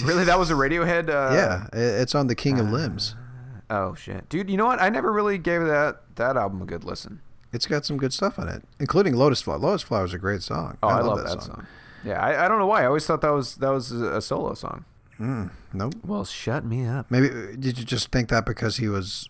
[0.03, 0.23] really?
[0.25, 1.09] That was a Radiohead.
[1.09, 3.15] Uh, yeah, it's on the King of Limbs.
[3.69, 4.49] Oh shit, dude.
[4.49, 4.81] You know what?
[4.81, 7.19] I never really gave that that album a good listen.
[7.56, 9.58] It's got some good stuff on it, including Lotus Flower.
[9.58, 10.78] Lotus Flower is a great song.
[10.84, 11.66] Oh, I, love, that, song.
[12.03, 12.84] Yeah, I, I don't know why.
[12.84, 14.84] I always thought that was that was a, solo song.
[15.22, 15.93] Mm, nope.
[16.06, 17.10] Well, shut me up.
[17.10, 19.30] Maybe did you just think that because he was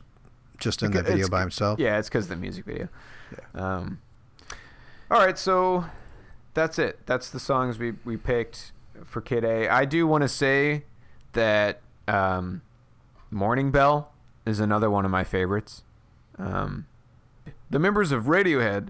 [0.57, 1.79] just in the Because video by himself.
[1.79, 2.89] Yeah, it's because of the music video.
[3.31, 3.61] Yeah.
[3.75, 4.01] Um,
[5.11, 5.85] all right, so
[6.55, 7.05] that's it.
[7.05, 8.71] That's the songs we, we picked
[9.03, 9.69] for Kid A.
[9.69, 10.85] I do want to say
[11.33, 12.63] that um,
[13.29, 14.11] Morning Bell
[14.47, 15.83] is another one of my favorites.
[16.39, 16.87] Um,
[17.69, 18.89] the members of Radiohead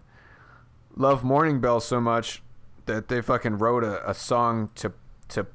[0.96, 2.42] love Morning Bell so much
[2.86, 4.94] that they fucking wrote a, a song to
[5.30, 5.48] to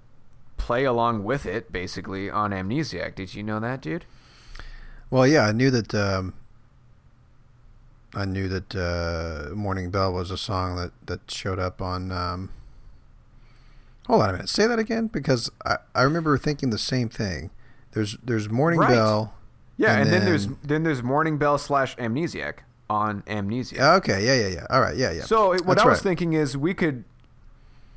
[0.56, 3.14] play along with it, basically on Amnesiac.
[3.14, 4.04] Did you know that, dude?
[5.10, 5.94] Well, yeah, I knew that.
[5.94, 6.34] Um,
[8.14, 12.10] I knew that uh, "Morning Bell" was a song that that showed up on.
[12.12, 12.50] Um,
[14.06, 14.48] hold on a minute.
[14.48, 17.50] Say that again, because I, I remember thinking the same thing.
[17.92, 18.90] There's there's "Morning Right.
[18.90, 19.34] Bell."
[19.76, 22.58] Yeah, and, And then, there's then- then there's Morning Bell slash Amnesiac
[22.90, 23.94] on Amnesia.
[23.98, 24.66] Okay, yeah, yeah, yeah.
[24.68, 25.22] All right, yeah, yeah.
[25.22, 26.02] So it- what That's I was right.
[26.02, 27.04] thinking is we could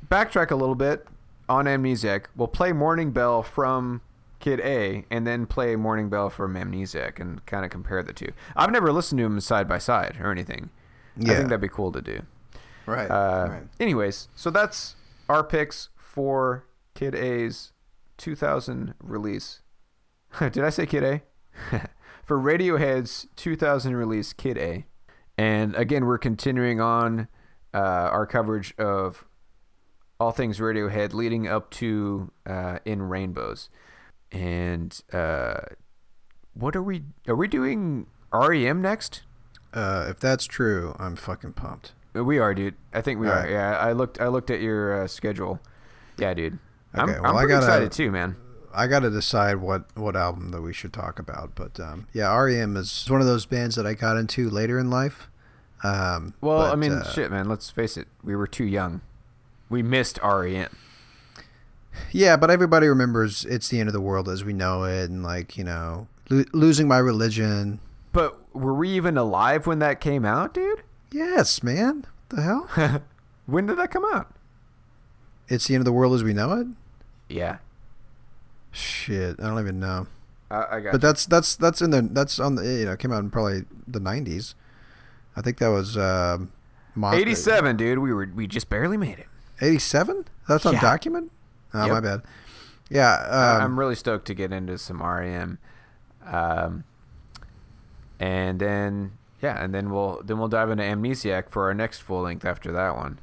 [0.08, 1.06] backtrack a little bit
[1.48, 2.26] on Amnesiac.
[2.36, 4.00] We'll play Morning Bell from
[4.38, 8.30] Kid A, and then play Morning Bell from Amnesiac, and kind of compare the two.
[8.56, 10.70] I've never listened to them side by side or anything.
[11.16, 11.32] Yeah.
[11.32, 12.22] I think that'd be cool to do.
[12.86, 13.62] right, Uh, right.
[13.80, 14.94] Anyways, so that's
[15.28, 17.72] our picks for Kid A's
[18.18, 19.60] 2000 release.
[20.38, 21.22] Did I say Kid A?
[22.24, 24.86] for Radiohead's 2000 release, Kid A.
[25.36, 27.28] And again, we're continuing on
[27.72, 29.24] uh, our coverage of
[30.20, 33.68] all things Radiohead leading up to uh, In Rainbows.
[34.30, 35.60] And uh,
[36.54, 37.02] what are we?
[37.28, 39.22] Are we doing REM next?
[39.72, 41.92] Uh, if that's true, I'm fucking pumped.
[42.16, 42.74] Uh, We are, dude.
[42.92, 43.40] I think we All are.
[43.42, 43.50] right.
[43.50, 44.20] Yeah, I looked.
[44.20, 45.60] I looked at your uh, schedule.
[46.18, 46.58] Yeah, dude.
[46.94, 48.36] I'm, Okay, I'm well, I pretty gotta- excited too, man.
[48.74, 51.54] I got to decide what, what album that we should talk about.
[51.54, 54.90] But um, yeah, REM is one of those bands that I got into later in
[54.90, 55.28] life.
[55.82, 57.48] Um, Well, but, I mean, uh, shit, man.
[57.48, 58.08] Let's face it.
[58.22, 59.00] We were too young.
[59.68, 60.68] We missed REM.
[62.10, 65.22] Yeah, but everybody remembers "It's the End of the World" as we know it, and
[65.22, 67.78] like you know, lo- losing my religion.
[68.12, 70.82] But were we even alive when that came out, dude?
[71.12, 72.04] Yes, man.
[72.30, 73.02] The hell?
[73.46, 74.34] When did that come out?
[75.48, 76.66] it's the end of the world as we know it.
[77.28, 77.58] Yeah,
[78.74, 80.06] Shit, I don't even know.
[80.50, 80.92] I, I got.
[80.92, 83.64] But that's that's that's in the that's on the you know came out in probably
[83.86, 84.54] the '90s.
[85.36, 86.52] I think that was um,
[86.94, 87.98] Mo- 87, dude.
[87.98, 89.26] We were we just barely made it.
[89.60, 90.26] 87.
[90.48, 90.80] That's on Yeah.
[90.80, 91.30] document.
[91.72, 91.90] Oh Yep.
[91.92, 92.22] my bad.
[92.90, 93.14] Yeah.
[93.14, 95.58] Um, I'm really stoked to get into some REM.
[96.24, 96.84] Um,
[98.20, 99.12] and then
[99.42, 102.72] yeah, and then we'll then we'll dive into Amnesiac for our next full length after
[102.72, 103.18] that one.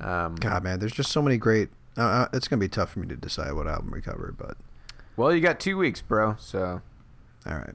[0.00, 1.68] Um, God, man, there's just so many great.
[1.96, 4.56] Uh, uh, it's gonna be tough for me to decide what album we cover, but
[5.20, 6.36] well, you got two weeks, bro.
[6.38, 6.80] So
[7.46, 7.74] all right,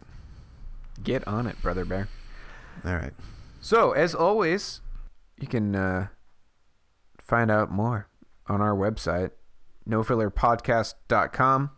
[1.04, 2.08] get on it, brother bear.
[2.84, 3.14] all right.
[3.62, 4.82] So as always,
[5.38, 6.08] you can uh,
[7.20, 8.10] find out more
[8.48, 9.30] on our website,
[9.88, 11.70] nofillerpodcast.com.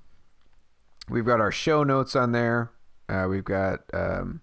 [1.09, 2.71] We've got our show notes on there.
[3.09, 4.39] Uh, we've got um,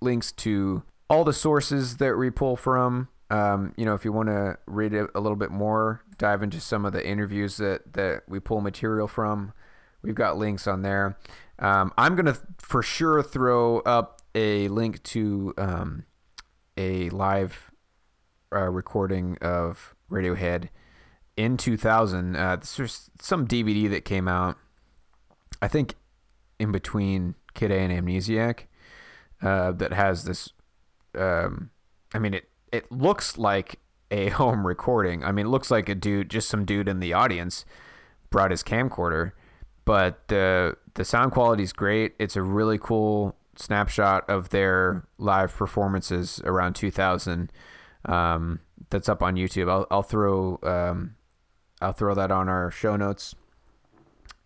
[0.00, 3.08] links to all the sources that we pull from.
[3.30, 6.60] Um, you know, if you want to read it a little bit more, dive into
[6.60, 9.52] some of the interviews that, that we pull material from.
[10.04, 11.18] We've got links on there.
[11.58, 16.04] Um, I'm to for sure throw up a link to um,
[16.76, 17.70] a live
[18.52, 20.68] uh, recording of Radiohead
[21.36, 22.36] in 2000.
[22.36, 24.56] Uh, some DVD that came out,
[25.62, 25.94] I think,
[26.58, 28.60] in between Kid A and Amnesiac,
[29.42, 30.50] uh, that has this.
[31.16, 31.70] Um,
[32.12, 33.78] I mean, it it looks like
[34.10, 35.24] a home recording.
[35.24, 37.64] I mean, it looks like a dude, just some dude in the audience,
[38.30, 39.32] brought his camcorder,
[39.84, 42.14] but the the sound quality is great.
[42.18, 47.52] It's a really cool snapshot of their live performances around 2000.
[48.06, 49.70] Um, that's up on YouTube.
[49.70, 51.16] I'll I'll throw um,
[51.80, 53.34] I'll throw that on our show notes.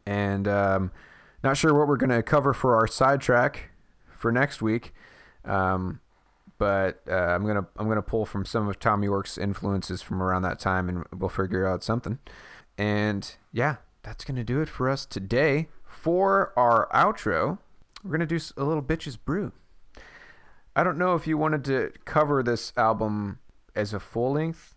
[0.06, 0.90] And um,
[1.44, 3.70] not sure what we're gonna cover for our sidetrack
[4.16, 4.92] for next week.
[5.44, 6.00] Um,
[6.58, 10.42] but uh, I'm gonna I'm gonna pull from some of Thom Yorke's influences from around
[10.42, 12.18] that time, and we'll figure out something.
[12.76, 13.76] And yeah,
[14.08, 15.68] that's gonna do it for us today.
[15.84, 17.58] For our outro,
[18.02, 19.52] we're gonna do a little bitches brew.
[20.74, 23.38] I don't know if you wanted to cover this album
[23.74, 24.74] as a full length.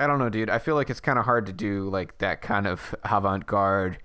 [0.00, 0.50] I don't know, dude.
[0.50, 3.98] I feel like it's kind of hard to do like that kind of avant-garde,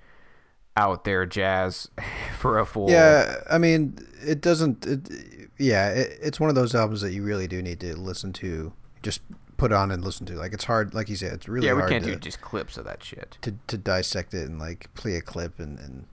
[0.78, 1.90] out there jazz
[2.38, 2.92] for a full.
[2.92, 4.86] Yeah, I mean, it doesn't.
[4.86, 8.32] It, yeah, it, it's one of those albums that you really do need to listen
[8.34, 8.74] to.
[9.02, 9.22] Just
[9.60, 10.34] put on and listen to.
[10.36, 10.94] Like it's hard.
[10.94, 11.80] Like you said, it's really hard.
[11.80, 13.38] yeah, we can't to, do just clips of that shit.
[13.42, 16.08] to to dissect it and like play a clip and and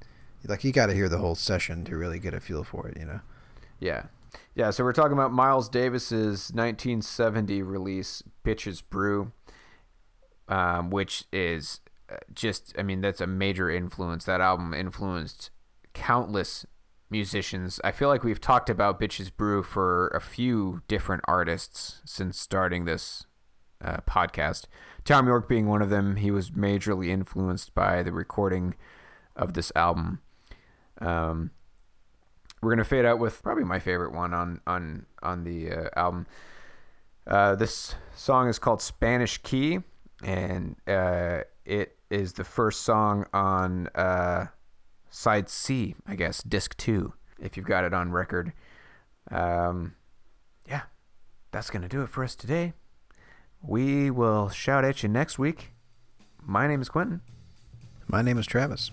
[0.47, 2.99] like you got to hear the whole session to really get a feel for it.
[2.99, 3.21] You know.
[3.81, 4.05] Yeah.
[4.55, 9.33] Yeah, so we're talking about Miles Davis's 1970 release, Bitches Brew,
[10.49, 14.25] um, which is uh, just, I mean, that's a major influence.
[14.25, 15.51] That album influenced
[15.95, 16.67] countless
[17.11, 17.81] musicians.
[17.85, 22.85] I feel like we've talked about Bitches Brew for a few different artists since starting
[22.85, 23.27] this
[23.83, 24.65] uh, podcast.
[25.05, 26.17] Thom Yorke being one of them.
[26.17, 28.75] He was majorly influenced by the recording
[29.35, 30.21] of this album.
[31.01, 31.51] Um,
[32.63, 36.27] we're gonna fade out with probably my favorite one on on on the uh, album.
[37.27, 39.81] Uh, this song is called Spanish Key,
[40.25, 44.47] and uh, it is the first song on uh,
[45.11, 48.53] side C, I guess, disc two, if you've got it on record.
[49.31, 49.95] Um,
[50.69, 50.83] yeah,
[51.51, 52.73] that's gonna do it for us today.
[53.67, 55.73] We will shout at you next week.
[56.41, 57.21] My name is Quentin.
[58.07, 58.93] My name is Travis.